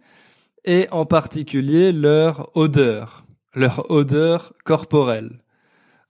et 0.64 0.88
en 0.90 1.06
particulier 1.06 1.92
leur 1.92 2.54
odeur, 2.56 3.24
leur 3.54 3.90
odeur 3.90 4.52
corporelle. 4.64 5.42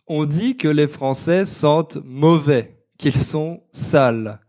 On 0.06 0.24
dit 0.24 0.56
que 0.56 0.68
les 0.68 0.88
Français 0.88 1.44
sentent 1.44 1.98
mauvais, 2.04 2.78
qu'ils 2.98 3.22
sont 3.22 3.62
sales. 3.72 4.40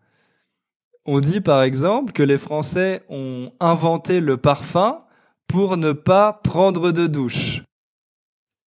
On 1.05 1.19
dit 1.19 1.41
par 1.41 1.63
exemple 1.63 2.13
que 2.13 2.23
les 2.23 2.37
Français 2.37 3.03
ont 3.09 3.51
inventé 3.59 4.19
le 4.19 4.37
parfum 4.37 5.03
pour 5.47 5.77
ne 5.77 5.91
pas 5.91 6.33
prendre 6.33 6.91
de 6.91 7.07
douche. 7.07 7.61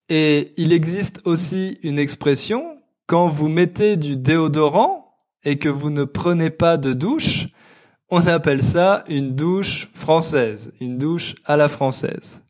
Et 0.10 0.54
il 0.58 0.74
existe 0.74 1.22
aussi 1.26 1.80
une 1.82 1.98
expression, 1.98 2.78
quand 3.08 3.28
vous 3.28 3.48
mettez 3.48 3.96
du 3.96 4.18
déodorant, 4.18 5.04
et 5.44 5.58
que 5.60 5.70
vous 5.70 5.90
ne 5.90 6.04
prenez 6.04 6.50
pas 6.50 6.78
de 6.78 6.94
douche, 6.94 7.48
on 8.16 8.28
appelle 8.28 8.62
ça 8.62 9.04
une 9.08 9.34
douche 9.36 9.90
française, 9.92 10.72
une 10.80 11.00
douche 11.00 11.34
à 11.46 11.58
la 11.58 11.68
française. 11.68 12.44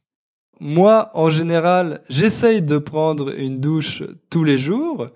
Moi, 0.60 1.10
en 1.13 1.29
général, 1.29 2.01
j'essaye 2.10 2.62
de 2.62 2.77
prendre 2.77 3.34
une 3.39 3.62
douche 3.62 4.03
tous 4.29 4.43
les 4.43 4.58
jours 4.58 5.08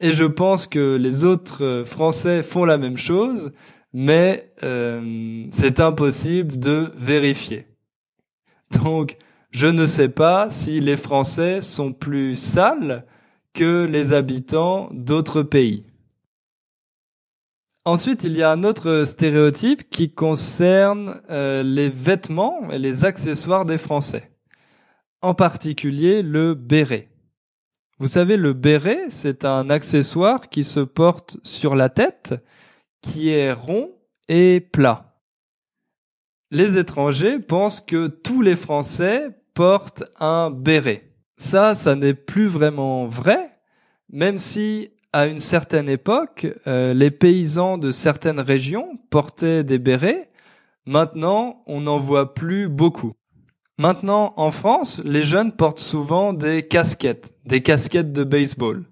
et 0.00 0.10
je 0.10 0.24
pense 0.24 0.66
que 0.66 0.96
les 0.96 1.24
autres 1.24 1.82
Français 1.84 2.42
font 2.42 2.64
la 2.64 2.78
même 2.78 2.96
chose, 2.96 3.52
mais 3.92 4.50
euh, 4.62 5.44
c'est 5.50 5.80
impossible 5.80 6.58
de 6.58 6.90
vérifier. 6.96 7.66
Donc, 8.82 9.18
je 9.50 9.66
ne 9.66 9.84
sais 9.84 10.08
pas 10.08 10.48
si 10.48 10.80
les 10.80 10.96
Français 10.96 11.60
sont 11.60 11.92
plus 11.92 12.36
sales 12.36 13.04
que 13.52 13.84
les 13.84 14.14
habitants 14.14 14.88
d'autres 14.92 15.42
pays. 15.42 15.89
Ensuite, 17.86 18.24
il 18.24 18.36
y 18.36 18.42
a 18.42 18.50
un 18.50 18.62
autre 18.62 19.04
stéréotype 19.04 19.88
qui 19.88 20.12
concerne 20.12 21.22
euh, 21.30 21.62
les 21.62 21.88
vêtements 21.88 22.70
et 22.70 22.78
les 22.78 23.06
accessoires 23.06 23.64
des 23.64 23.78
Français. 23.78 24.30
En 25.22 25.34
particulier 25.34 26.22
le 26.22 26.54
béret. 26.54 27.08
Vous 27.98 28.06
savez, 28.06 28.36
le 28.36 28.52
béret, 28.52 29.06
c'est 29.08 29.46
un 29.46 29.70
accessoire 29.70 30.50
qui 30.50 30.62
se 30.62 30.80
porte 30.80 31.38
sur 31.42 31.74
la 31.74 31.88
tête, 31.88 32.34
qui 33.00 33.30
est 33.30 33.52
rond 33.52 33.90
et 34.28 34.60
plat. 34.60 35.18
Les 36.50 36.76
étrangers 36.76 37.38
pensent 37.38 37.80
que 37.80 38.08
tous 38.08 38.42
les 38.42 38.56
Français 38.56 39.28
portent 39.54 40.04
un 40.18 40.50
béret. 40.50 41.14
Ça, 41.38 41.74
ça 41.74 41.94
n'est 41.94 42.14
plus 42.14 42.46
vraiment 42.46 43.06
vrai, 43.06 43.58
même 44.10 44.38
si 44.38 44.90
à 45.12 45.26
une 45.26 45.40
certaine 45.40 45.88
époque, 45.88 46.46
euh, 46.66 46.94
les 46.94 47.10
paysans 47.10 47.78
de 47.78 47.90
certaines 47.90 48.40
régions 48.40 48.98
portaient 49.10 49.64
des 49.64 49.78
bérets. 49.78 50.30
Maintenant, 50.86 51.62
on 51.66 51.82
n'en 51.82 51.98
voit 51.98 52.34
plus 52.34 52.68
beaucoup. 52.68 53.12
Maintenant, 53.78 54.34
en 54.36 54.50
France, 54.50 55.00
les 55.04 55.22
jeunes 55.22 55.52
portent 55.52 55.80
souvent 55.80 56.32
des 56.32 56.62
casquettes, 56.62 57.30
des 57.46 57.62
casquettes 57.62 58.12
de 58.12 58.24
baseball. 58.24 58.84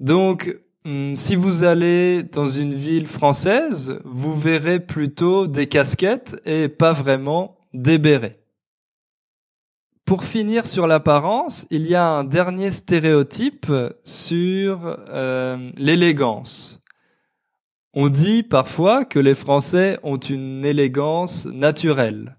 Donc, 0.00 0.54
hmm, 0.84 1.16
si 1.16 1.34
vous 1.34 1.64
allez 1.64 2.22
dans 2.22 2.46
une 2.46 2.74
ville 2.74 3.06
française, 3.06 3.98
vous 4.04 4.34
verrez 4.34 4.80
plutôt 4.80 5.46
des 5.46 5.66
casquettes 5.66 6.36
et 6.44 6.68
pas 6.68 6.92
vraiment 6.92 7.56
des 7.72 7.98
bérets. 7.98 8.41
Pour 10.04 10.24
finir 10.24 10.66
sur 10.66 10.86
l'apparence, 10.86 11.66
il 11.70 11.86
y 11.86 11.94
a 11.94 12.06
un 12.06 12.24
dernier 12.24 12.72
stéréotype 12.72 13.72
sur 14.04 14.96
euh, 15.08 15.70
l'élégance. 15.76 16.82
On 17.94 18.08
dit 18.08 18.42
parfois 18.42 19.04
que 19.04 19.18
les 19.18 19.34
Français 19.34 19.98
ont 20.02 20.18
une 20.18 20.64
élégance 20.64 21.46
naturelle. 21.46 22.36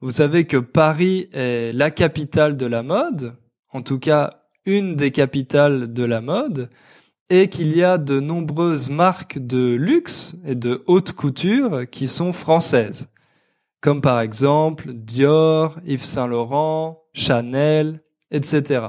Vous 0.00 0.10
savez 0.10 0.46
que 0.46 0.56
Paris 0.56 1.28
est 1.32 1.72
la 1.72 1.90
capitale 1.90 2.56
de 2.56 2.66
la 2.66 2.82
mode, 2.82 3.34
en 3.72 3.82
tout 3.82 3.98
cas 3.98 4.30
une 4.66 4.96
des 4.96 5.10
capitales 5.10 5.92
de 5.92 6.04
la 6.04 6.20
mode, 6.20 6.70
et 7.28 7.48
qu'il 7.48 7.76
y 7.76 7.84
a 7.84 7.98
de 7.98 8.18
nombreuses 8.18 8.90
marques 8.90 9.38
de 9.38 9.74
luxe 9.74 10.34
et 10.44 10.56
de 10.56 10.82
haute 10.86 11.12
couture 11.12 11.88
qui 11.88 12.08
sont 12.08 12.32
françaises 12.32 13.12
comme 13.80 14.00
par 14.00 14.20
exemple 14.20 14.92
Dior, 14.92 15.78
Yves 15.84 16.04
Saint 16.04 16.26
Laurent, 16.26 17.02
Chanel, 17.12 18.00
etc. 18.30 18.88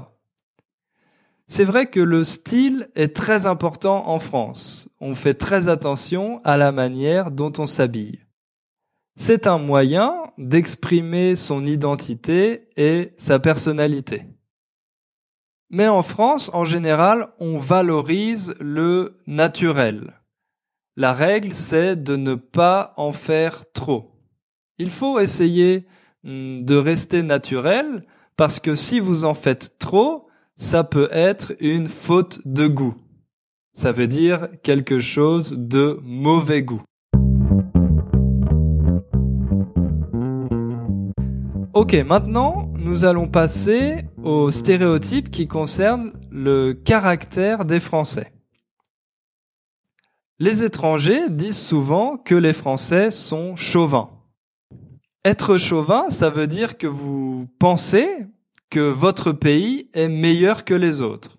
C'est 1.48 1.66
vrai 1.66 1.88
que 1.88 2.00
le 2.00 2.24
style 2.24 2.90
est 2.96 3.16
très 3.16 3.46
important 3.46 4.08
en 4.08 4.20
France. 4.20 4.90
On 5.02 5.16
fait 5.16 5.34
très 5.34 5.68
attention 5.68 6.40
à 6.44 6.58
la 6.58 6.72
manière 6.72 7.32
dont 7.32 7.52
on 7.58 7.68
s'habille. 7.68 8.20
C'est 9.18 9.48
un 9.48 9.58
moyen 9.58 10.16
d'exprimer 10.38 11.36
son 11.36 11.66
identité 11.66 12.70
et 12.78 13.14
sa 13.18 13.38
personnalité. 13.38 14.24
Mais 15.70 15.88
en 15.88 16.02
France, 16.04 16.50
en 16.54 16.66
général, 16.66 17.30
on 17.40 17.58
valorise 17.58 18.56
le 18.60 19.22
naturel. 19.28 20.22
La 20.98 21.14
règle, 21.14 21.54
c'est 21.54 21.96
de 21.96 22.16
ne 22.16 22.36
pas 22.36 22.94
en 22.98 23.14
faire 23.14 23.64
trop. 23.72 24.11
Il 24.82 24.90
faut 24.90 25.20
essayer 25.20 25.86
hmm, 26.24 26.66
de 26.66 26.76
rester 26.76 27.22
naturel 27.22 28.04
parce 28.36 28.60
que 28.60 28.74
si 28.74 29.00
vous 29.00 29.26
en 29.26 29.36
faites 29.36 29.78
trop, 29.78 30.28
ça 30.56 30.84
peut 30.84 31.08
être 31.12 31.54
une 31.60 31.88
faute 31.88 32.40
de 32.46 32.66
goût. 32.66 32.96
Ça 33.74 33.92
veut 33.92 34.08
dire 34.08 34.48
quelque 34.64 35.00
chose 35.00 35.56
de 35.56 36.00
mauvais 36.02 36.64
goût. 36.64 36.82
Ok, 41.76 41.94
maintenant 42.04 42.72
nous 42.80 43.06
allons 43.06 43.28
passer 43.28 44.06
aux 44.24 44.50
stéréotypes 44.50 45.30
qui 45.30 45.48
concernent 45.48 46.12
le 46.32 46.74
caractère 46.74 47.66
des 47.66 47.80
Français. 47.80 48.34
Les 50.40 50.64
étrangers 50.64 51.30
disent 51.30 51.64
souvent 51.64 52.18
que 52.18 52.34
les 52.34 52.54
Français 52.54 53.12
sont 53.12 53.56
chauvins. 53.56 54.10
Être 55.24 55.58
chauvin, 55.58 56.10
ça 56.10 56.32
veut 56.32 56.48
dire 56.48 56.80
que 56.80 56.88
vous 56.88 57.48
pensez 57.60 58.10
que 58.72 58.80
votre 58.80 59.32
pays 59.32 59.88
est 59.94 60.08
meilleur 60.08 60.66
que 60.66 60.74
les 60.74 61.02
autres. 61.02 61.38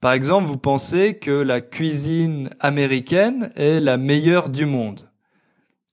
Par 0.00 0.12
exemple, 0.12 0.48
vous 0.48 0.58
pensez 0.58 1.16
que 1.16 1.30
la 1.30 1.60
cuisine 1.60 2.50
américaine 2.58 3.52
est 3.54 3.78
la 3.78 3.96
meilleure 3.96 4.48
du 4.48 4.66
monde. 4.66 5.08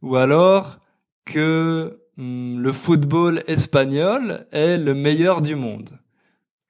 Ou 0.02 0.16
alors 0.16 0.80
que 1.26 2.00
hmm, 2.18 2.60
le 2.60 2.74
football 2.74 3.44
espagnol 3.46 4.48
est 4.52 4.80
le 4.80 4.96
meilleur 4.96 5.44
du 5.44 5.54
monde. 5.54 6.00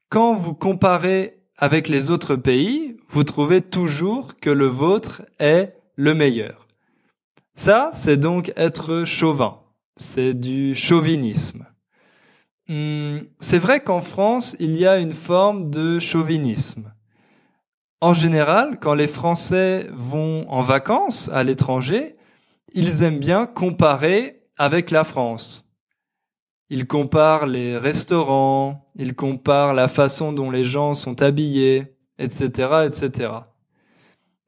Quand 0.10 0.34
vous 0.34 0.54
comparez 0.54 1.40
avec 1.56 1.88
les 1.88 2.12
autres 2.12 2.36
pays, 2.36 2.98
vous 3.08 3.24
trouvez 3.24 3.62
toujours 3.62 4.38
que 4.42 4.50
le 4.50 4.68
vôtre 4.68 5.22
est 5.40 5.74
le 5.96 6.14
meilleur. 6.14 6.68
Ça, 7.54 7.92
c'est 7.94 8.18
donc 8.18 8.52
être 8.58 9.06
chauvin 9.06 9.61
c'est 10.02 10.34
du 10.34 10.74
chauvinisme. 10.74 11.68
Hmm, 12.68 13.20
c'est 13.40 13.60
vrai 13.60 13.84
qu'en 13.84 14.02
France, 14.02 14.56
il 14.60 14.76
y 14.76 14.88
a 14.88 14.98
une 14.98 15.14
forme 15.14 15.70
de 15.70 16.00
chauvinisme. 16.00 16.92
En 18.02 18.14
général, 18.14 18.80
quand 18.80 18.96
les 18.96 19.08
Français 19.08 19.88
vont 19.94 20.50
en 20.50 20.64
vacances 20.64 21.30
à 21.30 21.44
l'étranger, 21.44 22.16
ils 22.74 23.04
aiment 23.04 23.20
bien 23.20 23.46
comparer 23.46 24.42
avec 24.58 24.90
la 24.90 25.04
France. 25.04 25.72
Ils 26.70 26.88
comparent 26.88 27.46
les 27.46 27.78
restaurants, 27.78 28.90
ils 28.96 29.14
comparent 29.14 29.74
la 29.74 29.88
façon 29.88 30.34
dont 30.34 30.50
les 30.50 30.64
gens 30.64 30.96
sont 30.96 31.22
habillés, 31.22 31.96
etc., 32.18 32.86
etc. 32.88 33.30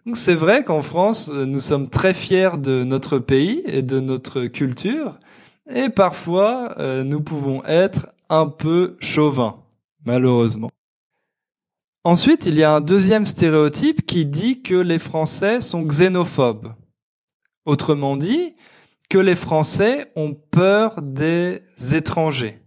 Donc 0.05 0.17
c'est 0.17 0.33
vrai 0.33 0.63
qu'en 0.63 0.81
France, 0.81 1.29
nous 1.29 1.59
sommes 1.59 1.89
très 1.89 2.13
fiers 2.13 2.57
de 2.57 2.83
notre 2.83 3.19
pays 3.19 3.61
et 3.65 3.83
de 3.83 3.99
notre 3.99 4.45
culture, 4.45 5.19
et 5.69 5.89
parfois, 5.89 6.77
euh, 6.79 7.03
nous 7.03 7.21
pouvons 7.21 7.63
être 7.65 8.07
un 8.29 8.47
peu 8.47 8.97
chauvins, 8.99 9.63
malheureusement. 10.05 10.69
Ensuite, 12.03 12.45
il 12.45 12.55
y 12.55 12.63
a 12.63 12.71
un 12.71 12.81
deuxième 12.81 13.25
stéréotype 13.25 14.05
qui 14.05 14.25
dit 14.25 14.61
que 14.61 14.75
les 14.75 14.99
Français 14.99 15.61
sont 15.61 15.83
xénophobes. 15.83 16.73
Autrement 17.65 18.17
dit, 18.17 18.55
que 19.09 19.17
les 19.17 19.35
Français 19.35 20.11
ont 20.15 20.33
peur 20.33 21.01
des 21.01 21.61
étrangers. 21.93 22.59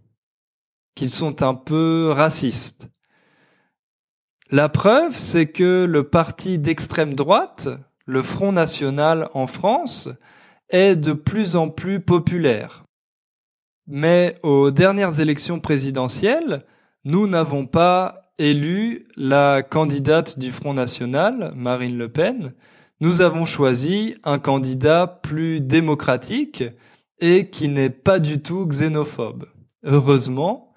qu'ils 0.95 1.09
sont 1.11 1.43
un 1.43 1.53
peu 1.53 2.09
racistes. 2.09 2.87
La 4.49 4.67
preuve, 4.67 5.15
c'est 5.15 5.51
que 5.51 5.85
le 5.87 6.09
parti 6.09 6.57
d'extrême 6.57 7.13
droite, 7.13 7.67
le 8.05 8.23
Front 8.23 8.51
National 8.51 9.29
en 9.35 9.45
France, 9.45 10.09
est 10.69 10.95
de 10.95 11.13
plus 11.13 11.55
en 11.55 11.69
plus 11.69 11.99
populaire. 11.99 12.86
Mais 13.87 14.35
aux 14.43 14.69
dernières 14.69 15.19
élections 15.21 15.59
présidentielles, 15.59 16.65
nous 17.05 17.27
n'avons 17.27 17.65
pas 17.65 18.33
élu 18.37 19.07
la 19.15 19.63
candidate 19.63 20.37
du 20.37 20.51
Front 20.51 20.73
National, 20.73 21.53
Marine 21.55 21.97
Le 21.97 22.09
Pen. 22.09 22.53
Nous 22.99 23.21
avons 23.21 23.45
choisi 23.45 24.15
un 24.23 24.39
candidat 24.39 25.07
plus 25.23 25.61
démocratique 25.61 26.63
et 27.19 27.49
qui 27.49 27.69
n'est 27.69 27.89
pas 27.89 28.19
du 28.19 28.41
tout 28.41 28.67
xénophobe. 28.67 29.45
Heureusement, 29.83 30.73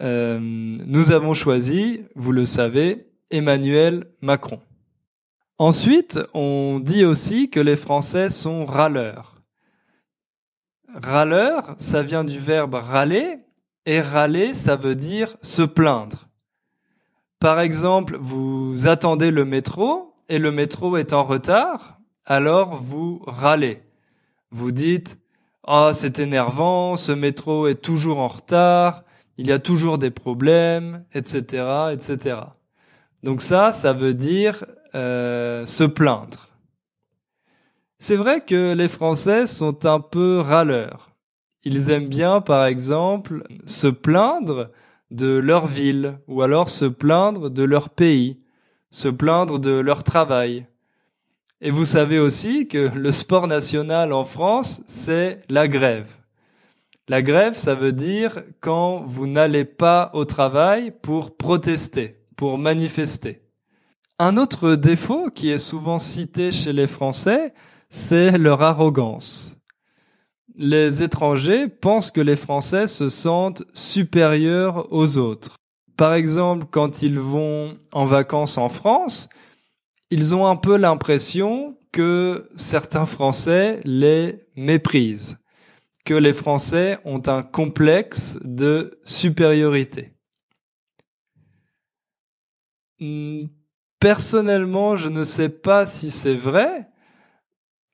euh, 0.00 0.38
nous 0.40 1.12
avons 1.12 1.34
choisi, 1.34 2.00
vous 2.16 2.32
le 2.32 2.46
savez, 2.46 3.06
Emmanuel 3.30 4.06
Macron. 4.20 4.60
Ensuite, 5.58 6.18
on 6.34 6.80
dit 6.82 7.04
aussi 7.04 7.50
que 7.50 7.60
les 7.60 7.76
Français 7.76 8.28
sont 8.30 8.64
râleurs. 8.64 9.29
Râleur, 10.94 11.74
ça 11.78 12.02
vient 12.02 12.24
du 12.24 12.38
verbe 12.38 12.74
râler, 12.74 13.38
et 13.86 14.00
râler, 14.00 14.54
ça 14.54 14.76
veut 14.76 14.94
dire 14.94 15.36
se 15.42 15.62
plaindre. 15.62 16.28
Par 17.38 17.60
exemple, 17.60 18.16
vous 18.20 18.86
attendez 18.86 19.30
le 19.30 19.44
métro, 19.44 20.14
et 20.28 20.38
le 20.38 20.50
métro 20.50 20.96
est 20.96 21.12
en 21.12 21.24
retard, 21.24 21.98
alors 22.26 22.76
vous 22.76 23.22
râlez. 23.26 23.82
Vous 24.50 24.72
dites, 24.72 25.18
ah, 25.66 25.90
c'est 25.92 26.18
énervant, 26.18 26.96
ce 26.96 27.12
métro 27.12 27.66
est 27.66 27.82
toujours 27.82 28.18
en 28.18 28.28
retard, 28.28 29.04
il 29.38 29.46
y 29.46 29.52
a 29.52 29.58
toujours 29.58 29.96
des 29.96 30.10
problèmes, 30.10 31.04
etc., 31.14 31.92
etc. 31.92 32.40
Donc 33.22 33.40
ça, 33.40 33.72
ça 33.72 33.92
veut 33.92 34.14
dire 34.14 34.64
euh, 34.94 35.64
se 35.66 35.84
plaindre. 35.84 36.49
C'est 38.02 38.16
vrai 38.16 38.40
que 38.40 38.72
les 38.72 38.88
Français 38.88 39.46
sont 39.46 39.84
un 39.84 40.00
peu 40.00 40.40
râleurs. 40.40 41.10
Ils 41.64 41.90
aiment 41.90 42.08
bien, 42.08 42.40
par 42.40 42.64
exemple, 42.64 43.44
se 43.66 43.88
plaindre 43.88 44.70
de 45.10 45.36
leur 45.36 45.66
ville, 45.66 46.18
ou 46.26 46.40
alors 46.40 46.70
se 46.70 46.86
plaindre 46.86 47.50
de 47.50 47.62
leur 47.62 47.90
pays, 47.90 48.40
se 48.90 49.08
plaindre 49.08 49.58
de 49.58 49.72
leur 49.72 50.02
travail. 50.02 50.66
Et 51.60 51.70
vous 51.70 51.84
savez 51.84 52.18
aussi 52.18 52.68
que 52.68 52.90
le 52.96 53.12
sport 53.12 53.46
national 53.46 54.14
en 54.14 54.24
France, 54.24 54.82
c'est 54.86 55.42
la 55.50 55.68
grève. 55.68 56.08
La 57.06 57.20
grève, 57.20 57.54
ça 57.54 57.74
veut 57.74 57.92
dire 57.92 58.42
quand 58.60 59.02
vous 59.04 59.26
n'allez 59.26 59.66
pas 59.66 60.10
au 60.14 60.24
travail 60.24 60.94
pour 61.02 61.36
protester 61.36 62.16
pour 62.34 62.56
manifester. 62.56 63.42
Un 64.18 64.38
autre 64.38 64.74
défaut 64.74 65.28
qui 65.30 65.50
est 65.50 65.58
souvent 65.58 65.98
cité 65.98 66.52
chez 66.52 66.72
les 66.72 66.86
Français, 66.86 67.52
c'est 67.90 68.38
leur 68.38 68.62
arrogance. 68.62 69.56
Les 70.54 71.02
étrangers 71.02 71.68
pensent 71.68 72.10
que 72.10 72.20
les 72.20 72.36
Français 72.36 72.86
se 72.86 73.08
sentent 73.08 73.64
supérieurs 73.74 74.92
aux 74.92 75.18
autres. 75.18 75.56
Par 75.96 76.14
exemple, 76.14 76.66
quand 76.70 77.02
ils 77.02 77.18
vont 77.18 77.78
en 77.92 78.06
vacances 78.06 78.56
en 78.58 78.68
France, 78.68 79.28
ils 80.10 80.34
ont 80.34 80.46
un 80.46 80.56
peu 80.56 80.76
l'impression 80.76 81.76
que 81.92 82.48
certains 82.56 83.06
Français 83.06 83.80
les 83.84 84.46
méprisent, 84.56 85.38
que 86.04 86.14
les 86.14 86.32
Français 86.32 86.98
ont 87.04 87.22
un 87.26 87.42
complexe 87.42 88.38
de 88.42 88.98
supériorité. 89.04 90.12
Hmm, 93.00 93.46
personnellement, 93.98 94.96
je 94.96 95.08
ne 95.08 95.24
sais 95.24 95.48
pas 95.48 95.86
si 95.86 96.10
c'est 96.10 96.34
vrai. 96.34 96.89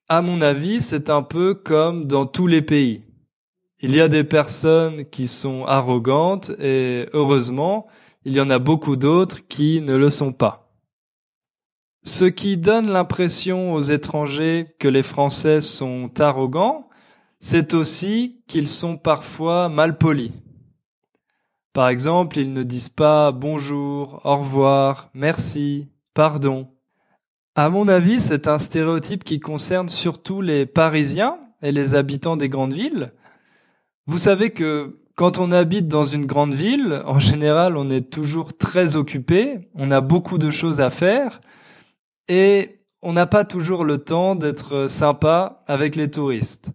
À 0.09 0.23
mon 0.23 0.41
avis, 0.41 0.81
c'est 0.81 1.11
un 1.11 1.23
peu 1.23 1.55
comme 1.55 2.05
dans 2.05 2.27
tous 2.27 2.47
les 2.47 2.63
pays. 2.63 3.03
Il 3.81 3.93
y 3.93 4.01
a 4.01 4.07
des 4.07 4.23
personnes 4.23 5.05
qui 5.05 5.27
sont 5.27 5.65
arrogantes 5.65 6.51
et 6.61 7.09
heureusement, 7.13 7.89
il 8.25 8.33
y 8.33 8.41
en 8.41 8.49
a 8.49 8.61
beaucoup 8.61 8.95
d'autres 8.95 9.49
qui 9.49 9.81
ne 9.83 9.97
le 9.97 10.09
sont 10.09 10.33
pas. 10.33 10.73
Ce 12.05 12.25
qui 12.25 12.57
donne 12.57 12.89
l'impression 12.89 13.75
aux 13.75 13.81
étrangers 13.81 14.77
que 14.79 14.87
les 14.87 15.03
Français 15.03 15.61
sont 15.61 16.13
arrogants, 16.21 16.89
c'est 17.41 17.75
aussi 17.75 18.45
qu'ils 18.47 18.69
sont 18.69 18.97
parfois 18.97 19.69
mal 19.69 19.99
polis. 19.99 20.31
Par 21.73 21.89
exemple, 21.89 22.39
ils 22.39 22.53
ne 22.53 22.63
disent 22.63 22.89
pas 22.89 23.33
bonjour, 23.33 24.21
au 24.25 24.37
revoir, 24.37 25.11
merci, 25.15 25.91
pardon. 26.15 26.76
À 27.59 27.71
mon 27.71 27.89
avis, 27.89 28.21
c'est 28.21 28.49
un 28.49 28.59
stéréotype 28.59 29.25
qui 29.25 29.41
concerne 29.41 29.89
surtout 29.89 30.43
les 30.43 30.67
Parisiens 30.67 31.39
et 31.63 31.73
les 31.73 31.95
habitants 31.95 32.37
des 32.37 32.51
grandes 32.51 32.75
villes. 32.75 33.15
Vous 34.05 34.19
savez 34.19 34.51
que 34.51 35.01
quand 35.15 35.39
on 35.39 35.51
habite 35.51 35.89
dans 35.89 36.05
une 36.05 36.27
grande 36.27 36.53
ville, 36.53 37.01
en 37.07 37.19
général, 37.19 37.79
on 37.79 37.89
est 37.89 38.11
toujours 38.11 38.55
très 38.59 38.97
occupé, 38.97 39.71
on 39.75 39.91
a 39.91 40.03
beaucoup 40.03 40.37
de 40.37 40.51
choses 40.51 40.83
à 40.83 40.91
faire 40.91 41.41
et 42.29 42.83
on 43.01 43.15
n'a 43.15 43.25
pas 43.25 43.47
toujours 43.47 43.87
le 43.87 43.97
temps 43.97 44.35
d'être 44.35 44.87
sympa 44.87 45.65
avec 45.67 45.97
les 45.97 46.11
touristes. 46.11 46.73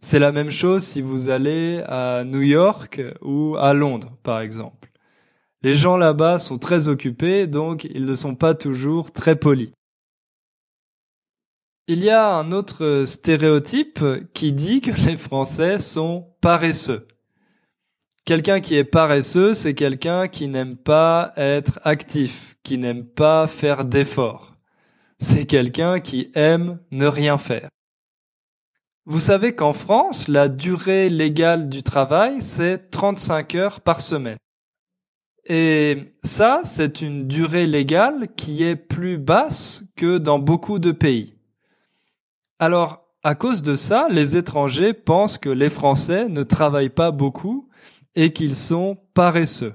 C'est 0.00 0.18
la 0.18 0.32
même 0.32 0.50
chose 0.50 0.82
si 0.82 1.00
vous 1.00 1.30
allez 1.30 1.82
à 1.86 2.24
New 2.24 2.42
York 2.42 3.00
ou 3.22 3.56
à 3.56 3.72
Londres, 3.72 4.12
par 4.22 4.40
exemple. 4.42 4.90
Les 5.62 5.72
gens 5.72 5.96
là-bas 5.96 6.38
sont 6.38 6.58
très 6.58 6.88
occupés, 6.88 7.46
donc 7.46 7.84
ils 7.84 8.04
ne 8.04 8.14
sont 8.14 8.34
pas 8.34 8.52
toujours 8.52 9.12
très 9.12 9.36
polis. 9.36 9.70
Il 11.92 12.04
y 12.04 12.10
a 12.10 12.34
un 12.34 12.52
autre 12.52 13.02
stéréotype 13.04 14.04
qui 14.32 14.52
dit 14.52 14.80
que 14.80 14.92
les 14.92 15.16
Français 15.16 15.80
sont 15.80 16.28
paresseux. 16.40 17.08
Quelqu'un 18.24 18.60
qui 18.60 18.76
est 18.76 18.84
paresseux, 18.84 19.54
c'est 19.54 19.74
quelqu'un 19.74 20.28
qui 20.28 20.46
n'aime 20.46 20.76
pas 20.76 21.32
être 21.36 21.80
actif, 21.82 22.54
qui 22.62 22.78
n'aime 22.78 23.04
pas 23.04 23.48
faire 23.48 23.84
d'efforts. 23.84 24.56
C'est 25.18 25.46
quelqu'un 25.46 25.98
qui 25.98 26.30
aime 26.36 26.78
ne 26.92 27.08
rien 27.08 27.38
faire. 27.38 27.68
Vous 29.04 29.18
savez 29.18 29.56
qu'en 29.56 29.72
France, 29.72 30.28
la 30.28 30.46
durée 30.46 31.10
légale 31.10 31.68
du 31.68 31.82
travail, 31.82 32.40
c'est 32.40 32.92
35 32.92 33.56
heures 33.56 33.80
par 33.80 34.00
semaine. 34.00 34.38
Et 35.44 36.14
ça, 36.22 36.60
c'est 36.62 37.02
une 37.02 37.26
durée 37.26 37.66
légale 37.66 38.28
qui 38.36 38.62
est 38.62 38.76
plus 38.76 39.18
basse 39.18 39.82
que 39.96 40.18
dans 40.18 40.38
beaucoup 40.38 40.78
de 40.78 40.92
pays. 40.92 41.39
Alors, 42.60 43.04
à 43.24 43.34
cause 43.34 43.62
de 43.62 43.74
ça, 43.74 44.06
les 44.08 44.36
étrangers 44.36 44.92
pensent 44.92 45.38
que 45.38 45.50
les 45.50 45.70
Français 45.70 46.28
ne 46.28 46.44
travaillent 46.44 46.88
pas 46.88 47.10
beaucoup 47.10 47.68
et 48.14 48.32
qu'ils 48.32 48.54
sont 48.54 48.96
paresseux. 49.14 49.74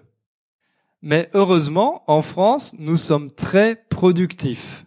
Mais 1.02 1.30
heureusement, 1.34 2.04
en 2.08 2.22
France, 2.22 2.74
nous 2.80 2.98
sommes 2.98 3.30
très 3.32 3.76
productifs 3.90 4.86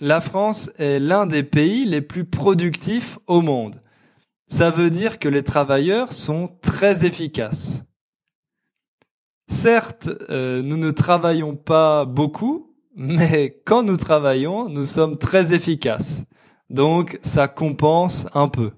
la 0.00 0.20
France 0.20 0.72
est 0.78 0.98
l'un 0.98 1.26
des 1.26 1.42
pays 1.42 1.84
les 1.84 2.00
plus 2.00 2.24
productifs 2.24 3.18
au 3.26 3.42
monde. 3.42 3.82
Ça 4.46 4.70
veut 4.70 4.90
dire 4.90 5.18
que 5.18 5.28
les 5.28 5.44
travailleurs 5.44 6.12
sont 6.12 6.48
très 6.62 7.04
efficaces. 7.04 7.84
Certes, 9.46 10.08
euh, 10.30 10.62
nous 10.62 10.76
ne 10.76 10.90
travaillons 10.90 11.54
pas 11.54 12.04
beaucoup, 12.04 12.74
mais 12.96 13.60
quand 13.64 13.82
nous 13.82 13.96
travaillons, 13.96 14.68
nous 14.68 14.84
sommes 14.84 15.18
très 15.18 15.54
efficaces. 15.54 16.24
Donc, 16.70 17.18
ça 17.22 17.48
compense 17.48 18.28
un 18.32 18.48
peu. 18.48 18.72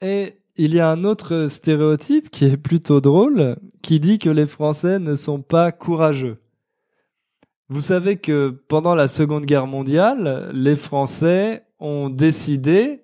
Et 0.00 0.38
il 0.56 0.74
y 0.74 0.80
a 0.80 0.88
un 0.90 1.04
autre 1.04 1.48
stéréotype 1.48 2.30
qui 2.30 2.44
est 2.44 2.56
plutôt 2.56 3.00
drôle, 3.00 3.56
qui 3.82 3.98
dit 3.98 4.18
que 4.18 4.30
les 4.30 4.46
Français 4.46 4.98
ne 4.98 5.14
sont 5.14 5.40
pas 5.40 5.72
courageux. 5.72 6.38
Vous 7.68 7.80
savez 7.80 8.18
que 8.18 8.50
pendant 8.68 8.94
la 8.94 9.08
Seconde 9.08 9.46
Guerre 9.46 9.66
mondiale, 9.66 10.50
les 10.52 10.76
Français 10.76 11.64
ont 11.80 12.10
décidé 12.10 13.02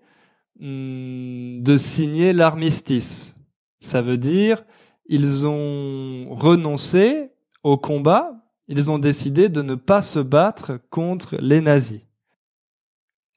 hmm, 0.60 1.62
de 1.62 1.76
signer 1.76 2.32
l'armistice. 2.32 3.34
Ça 3.80 4.02
veut 4.02 4.18
dire 4.18 4.62
ils 5.06 5.46
ont 5.46 6.34
renoncé 6.34 7.32
au 7.62 7.76
combat, 7.76 8.32
ils 8.68 8.90
ont 8.90 8.98
décidé 8.98 9.48
de 9.48 9.60
ne 9.62 9.74
pas 9.74 10.00
se 10.00 10.20
battre 10.20 10.80
contre 10.90 11.36
les 11.40 11.60
nazis. 11.60 12.00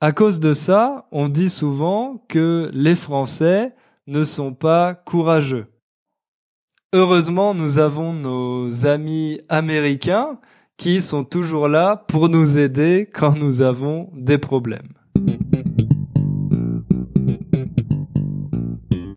À 0.01 0.11
cause 0.11 0.41
de 0.41 0.51
ça, 0.51 1.07
on 1.11 1.29
dit 1.29 1.49
souvent 1.49 2.25
que 2.27 2.69
les 2.73 2.95
Français 2.95 3.73
ne 4.07 4.25
sont 4.25 4.53
pas 4.53 4.93
courageux. 4.93 5.67
Heureusement, 6.91 7.53
nous 7.53 7.79
avons 7.79 8.11
nos 8.11 8.85
amis 8.85 9.39
américains 9.47 10.39
qui 10.75 10.99
sont 10.99 11.23
toujours 11.23 11.69
là 11.69 11.95
pour 11.95 12.27
nous 12.27 12.57
aider 12.57 13.09
quand 13.13 13.37
nous 13.37 13.61
avons 13.61 14.09
des 14.13 14.37
problèmes. 14.37 14.89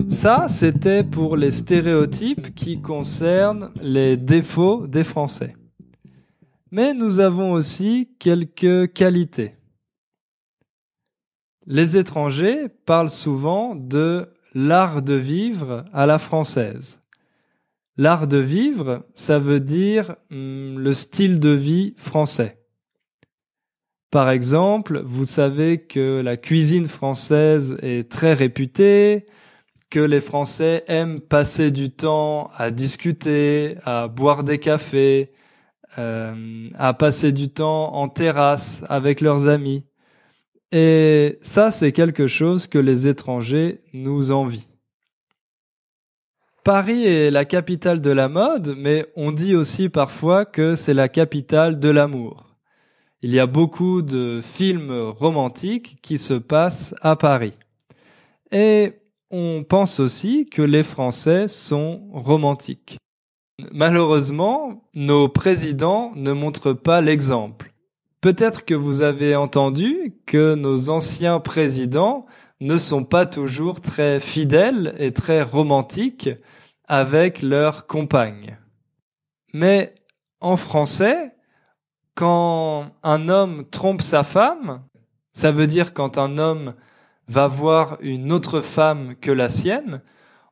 Ça, 0.09 0.47
c'était 0.49 1.03
pour 1.03 1.37
les 1.37 1.51
stéréotypes 1.51 2.55
qui 2.55 2.81
concernent 2.81 3.73
les 3.83 4.17
défauts 4.17 4.87
des 4.87 5.05
Français. 5.05 5.57
Mais 6.71 6.95
nous 6.95 7.19
avons 7.19 7.53
aussi 7.53 8.11
quelques 8.19 8.93
qualités. 8.93 9.58
Les 11.71 11.99
étrangers 11.99 12.69
parlent 12.87 13.11
souvent 13.11 13.75
de 13.75 14.31
l'art 14.55 15.03
de 15.03 15.13
vivre 15.13 15.85
à 15.93 16.07
la 16.07 16.19
française. 16.19 17.03
L'art 17.99 18.27
de 18.27 18.39
vivre, 18.39 19.05
ça 19.13 19.39
veut 19.39 19.61
dire 19.61 20.17
hum, 20.31 20.79
le 20.79 20.95
style 20.95 21.39
de 21.39 21.51
vie 21.51 21.93
français. 21.99 22.59
Par 24.11 24.31
exemple, 24.31 25.03
vous 25.05 25.25
savez 25.25 25.83
que 25.83 26.23
la 26.23 26.39
cuisine 26.39 26.89
française 26.89 27.77
est 27.83 28.11
très 28.11 28.33
réputée, 28.33 29.27
que 29.91 30.01
les 30.01 30.21
Français 30.21 30.85
aiment 30.87 31.21
passer 31.21 31.71
du 31.71 31.91
temps 31.91 32.51
à 32.57 32.71
discuter, 32.71 33.77
à 33.85 34.09
boire 34.09 34.43
des 34.43 34.59
cafés, 34.59 35.33
euh, 35.99 36.71
à 36.79 36.95
passer 36.95 37.33
du 37.33 37.51
temps 37.51 37.95
en 37.95 38.09
terrasse 38.09 38.83
avec 38.89 39.21
leurs 39.21 39.49
amis. 39.49 39.85
Et 40.73 41.39
ça, 41.41 41.71
c'est 41.71 41.93
quelque 41.93 42.27
chose 42.27 42.67
que 42.67 42.79
les 42.79 43.07
étrangers 43.07 43.81
nous 43.93 44.33
envient. 44.33 44.67
Paris 46.65 47.07
est 47.07 47.31
la 47.31 47.47
capitale 47.47 48.03
de 48.03 48.11
la 48.11 48.29
mode, 48.29 48.75
mais 48.77 49.07
on 49.17 49.33
dit 49.33 49.57
aussi 49.57 49.89
parfois 49.89 50.45
que 50.45 50.75
c'est 50.75 50.93
la 50.93 51.09
capitale 51.09 51.79
de 51.79 51.89
l'amour. 51.89 52.45
Il 53.23 53.31
y 53.31 53.39
a 53.39 53.47
beaucoup 53.47 54.03
de 54.03 54.41
films 54.45 54.93
romantiques 54.93 55.99
qui 56.03 56.19
se 56.19 56.35
passent 56.35 56.95
à 57.01 57.17
Paris. 57.17 57.55
Et 58.53 58.93
on 59.31 59.65
pense 59.67 59.99
aussi 59.99 60.47
que 60.47 60.63
les 60.63 60.83
Français 60.83 61.49
sont 61.49 62.09
romantiques. 62.13 62.99
Malheureusement, 63.73 64.85
nos 64.95 65.29
présidents 65.29 66.13
ne 66.15 66.33
montrent 66.33 66.75
pas 66.75 67.01
l'exemple. 67.01 67.73
Peut-être 68.21 68.65
que 68.65 68.75
vous 68.75 69.03
avez 69.03 69.37
entendu 69.37 70.17
que 70.27 70.55
nos 70.55 70.91
anciens 70.91 71.39
présidents 71.39 72.27
ne 72.61 72.77
sont 72.77 73.05
pas 73.05 73.27
toujours 73.27 73.81
très 73.81 74.19
fidèles 74.19 74.95
et 74.99 75.13
très 75.13 75.43
romantiques 75.43 76.31
avec 76.89 77.43
leurs 77.43 77.87
compagnes. 77.87 78.59
Mais 79.55 79.95
en 80.41 80.57
français, 80.57 81.33
quand 82.15 82.91
un 83.05 83.29
homme 83.29 83.65
trompe 83.71 84.03
sa 84.03 84.25
femme, 84.25 84.83
ça 85.33 85.53
veut 85.53 85.69
dire 85.69 85.95
quand 85.95 86.19
un 86.19 86.39
homme 86.39 86.75
va 87.29 87.47
voir 87.47 87.99
une 88.01 88.33
autre 88.33 88.61
femme 88.61 89.15
que 89.21 89.31
la 89.31 89.49
sienne, 89.49 90.03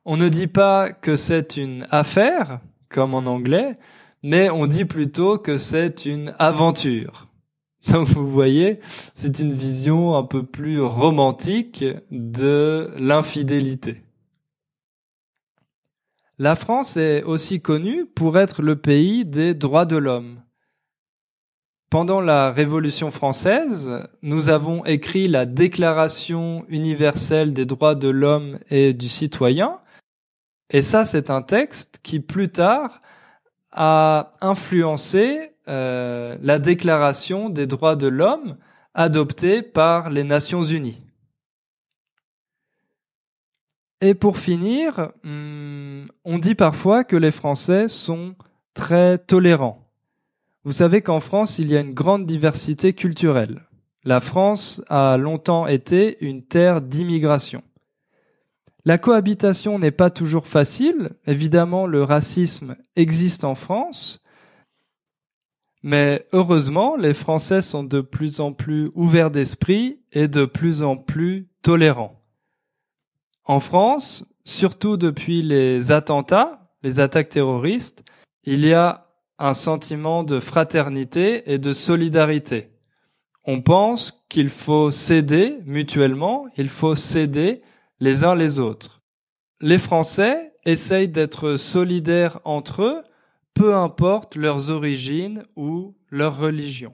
on 0.05 0.15
ne 0.15 0.29
dit 0.29 0.47
pas 0.47 0.93
que 0.93 1.17
c'est 1.17 1.57
une 1.57 1.85
affaire, 1.91 2.61
comme 2.87 3.13
en 3.13 3.25
anglais, 3.25 3.77
mais 4.23 4.49
on 4.49 4.67
dit 4.67 4.85
plutôt 4.85 5.37
que 5.37 5.57
c'est 5.57 6.05
une 6.05 6.33
aventure. 6.39 7.26
Donc 7.91 8.09
vous 8.09 8.27
voyez, 8.27 8.79
c'est 9.13 9.39
une 9.39 9.53
vision 9.53 10.15
un 10.15 10.23
peu 10.23 10.45
plus 10.45 10.81
romantique 10.81 11.85
de 12.11 12.91
l'infidélité. 12.97 14.01
La 16.37 16.55
France 16.55 16.97
est 16.97 17.23
aussi 17.23 17.61
connue 17.61 18.05
pour 18.05 18.37
être 18.37 18.61
le 18.61 18.75
pays 18.75 19.25
des 19.25 19.53
droits 19.53 19.85
de 19.85 19.97
l'homme. 19.97 20.43
Pendant 21.89 22.19
la 22.19 22.51
Révolution 22.51 23.09
française, 23.09 24.03
nous 24.21 24.49
avons 24.49 24.83
écrit 24.83 25.29
la 25.29 25.45
Déclaration 25.45 26.65
universelle 26.67 27.53
des 27.53 27.65
droits 27.65 27.95
de 27.95 28.09
l'homme 28.09 28.59
et 28.69 28.93
du 28.93 29.07
citoyen. 29.07 29.79
Et 30.69 30.81
ça, 30.81 31.05
c'est 31.05 31.29
un 31.29 31.41
texte 31.41 31.99
qui, 32.03 32.19
plus 32.19 32.49
tard, 32.49 33.01
a 33.71 34.33
influencé 34.41 35.53
euh, 35.67 36.37
la 36.41 36.59
Déclaration 36.59 37.49
des 37.49 37.67
droits 37.67 37.95
de 37.95 38.07
l'homme 38.07 38.57
adoptée 38.93 39.61
par 39.61 40.09
les 40.09 40.23
Nations 40.23 40.63
Unies. 40.63 41.01
Et 44.01 44.13
pour 44.13 44.37
finir, 44.37 45.11
hmm, 45.23 46.05
on 46.23 46.37
dit 46.37 46.55
parfois 46.55 47.03
que 47.03 47.15
les 47.15 47.31
Français 47.31 47.87
sont 47.87 48.35
très 48.73 49.17
tolérants. 49.17 49.87
Vous 50.63 50.71
savez 50.71 51.01
qu'en 51.01 51.19
France, 51.19 51.59
il 51.59 51.71
y 51.71 51.77
a 51.77 51.79
une 51.79 51.93
grande 51.93 52.25
diversité 52.25 52.93
culturelle. 52.93 53.63
La 54.03 54.19
France 54.19 54.81
a 54.87 55.17
longtemps 55.17 55.67
été 55.67 56.17
une 56.23 56.43
terre 56.43 56.81
d'immigration. 56.81 57.63
La 58.85 58.97
cohabitation 58.97 59.79
n'est 59.79 59.91
pas 59.91 60.09
toujours 60.09 60.47
facile. 60.47 61.11
Évidemment, 61.25 61.87
le 61.87 62.03
racisme 62.03 62.77
existe 62.95 63.43
en 63.43 63.55
France. 63.55 64.21
Mais 65.89 66.27
heureusement, 66.33 66.97
les 66.97 67.13
Français 67.13 67.61
sont 67.61 67.85
de 67.85 68.01
plus 68.01 68.41
en 68.41 68.51
plus 68.51 68.91
ouverts 68.93 69.31
d'esprit 69.31 70.01
et 70.11 70.27
de 70.27 70.43
plus 70.43 70.83
en 70.83 70.97
plus 70.97 71.47
tolérants. 71.61 72.21
En 73.45 73.61
France, 73.61 74.25
surtout 74.43 74.97
depuis 74.97 75.41
les 75.41 75.93
attentats, 75.93 76.73
les 76.83 76.99
attaques 76.99 77.29
terroristes, 77.29 78.03
il 78.43 78.65
y 78.65 78.73
a 78.73 79.07
un 79.39 79.53
sentiment 79.53 80.23
de 80.23 80.41
fraternité 80.41 81.53
et 81.53 81.57
de 81.57 81.71
solidarité. 81.71 82.67
On 83.45 83.61
pense 83.61 84.25
qu'il 84.27 84.49
faut 84.49 84.91
s'aider 84.91 85.55
mutuellement, 85.65 86.47
il 86.57 86.67
faut 86.67 86.95
s'aider 86.95 87.61
les 88.01 88.25
uns 88.25 88.35
les 88.35 88.59
autres. 88.59 89.03
Les 89.61 89.77
Français 89.77 90.51
essayent 90.65 91.07
d'être 91.07 91.55
solidaires 91.55 92.41
entre 92.43 92.83
eux, 92.83 93.03
peu 93.57 93.73
importe 93.73 94.35
leurs 94.35 94.69
origines 94.69 95.43
ou 95.55 95.95
leur 96.11 96.37
religion. 96.37 96.93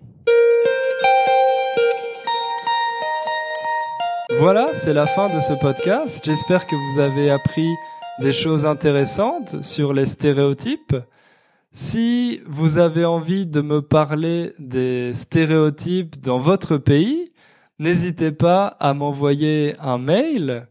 Voilà, 4.39 4.73
c'est 4.73 4.93
la 4.93 5.05
fin 5.05 5.27
de 5.35 5.41
ce 5.41 5.53
podcast. 5.59 6.21
J'espère 6.23 6.65
que 6.65 6.75
vous 6.75 7.01
avez 7.01 7.29
appris 7.29 7.67
des 8.21 8.31
choses 8.31 8.65
intéressantes 8.65 9.61
sur 9.61 9.91
les 9.93 10.05
stéréotypes. 10.05 10.95
Si 11.71 12.41
vous 12.45 12.77
avez 12.77 13.03
envie 13.03 13.45
de 13.45 13.59
me 13.59 13.81
parler 13.81 14.53
des 14.57 15.13
stéréotypes 15.13 16.21
dans 16.21 16.39
votre 16.39 16.77
pays, 16.77 17.29
n'hésitez 17.77 18.31
pas 18.31 18.67
à 18.79 18.93
m'envoyer 18.93 19.75
un 19.81 19.97
mail 19.97 20.67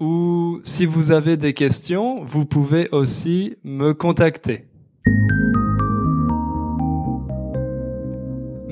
ou 0.00 0.60
si 0.64 0.86
vous 0.86 1.12
avez 1.12 1.36
des 1.36 1.52
questions, 1.52 2.24
vous 2.24 2.46
pouvez 2.46 2.88
aussi 2.90 3.56
me 3.64 3.92
contacter. 3.92 4.66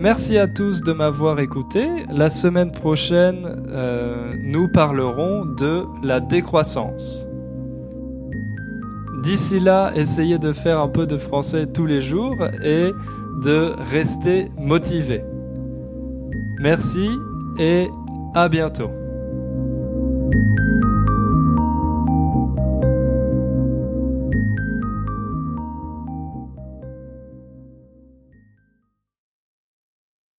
Merci 0.04 0.36
à 0.36 0.46
tous 0.46 0.82
de 0.82 0.92
m'avoir 0.92 1.40
écouté. 1.40 1.86
La 2.10 2.28
semaine 2.28 2.72
prochaine, 2.72 3.64
euh, 3.70 4.34
nous 4.38 4.68
parlerons 4.68 5.46
de 5.46 5.84
la 6.02 6.20
décroissance. 6.20 7.26
D'ici 9.22 9.60
là, 9.60 9.92
essayez 9.96 10.38
de 10.38 10.52
faire 10.52 10.78
un 10.78 10.88
peu 10.88 11.06
de 11.06 11.16
français 11.16 11.66
tous 11.66 11.86
les 11.86 12.02
jours 12.02 12.36
et 12.62 12.92
de 13.42 13.72
rester 13.90 14.50
motivé. 14.58 15.24
Merci 16.60 17.08
et 17.58 17.88
à 18.34 18.50
bientôt. 18.50 18.90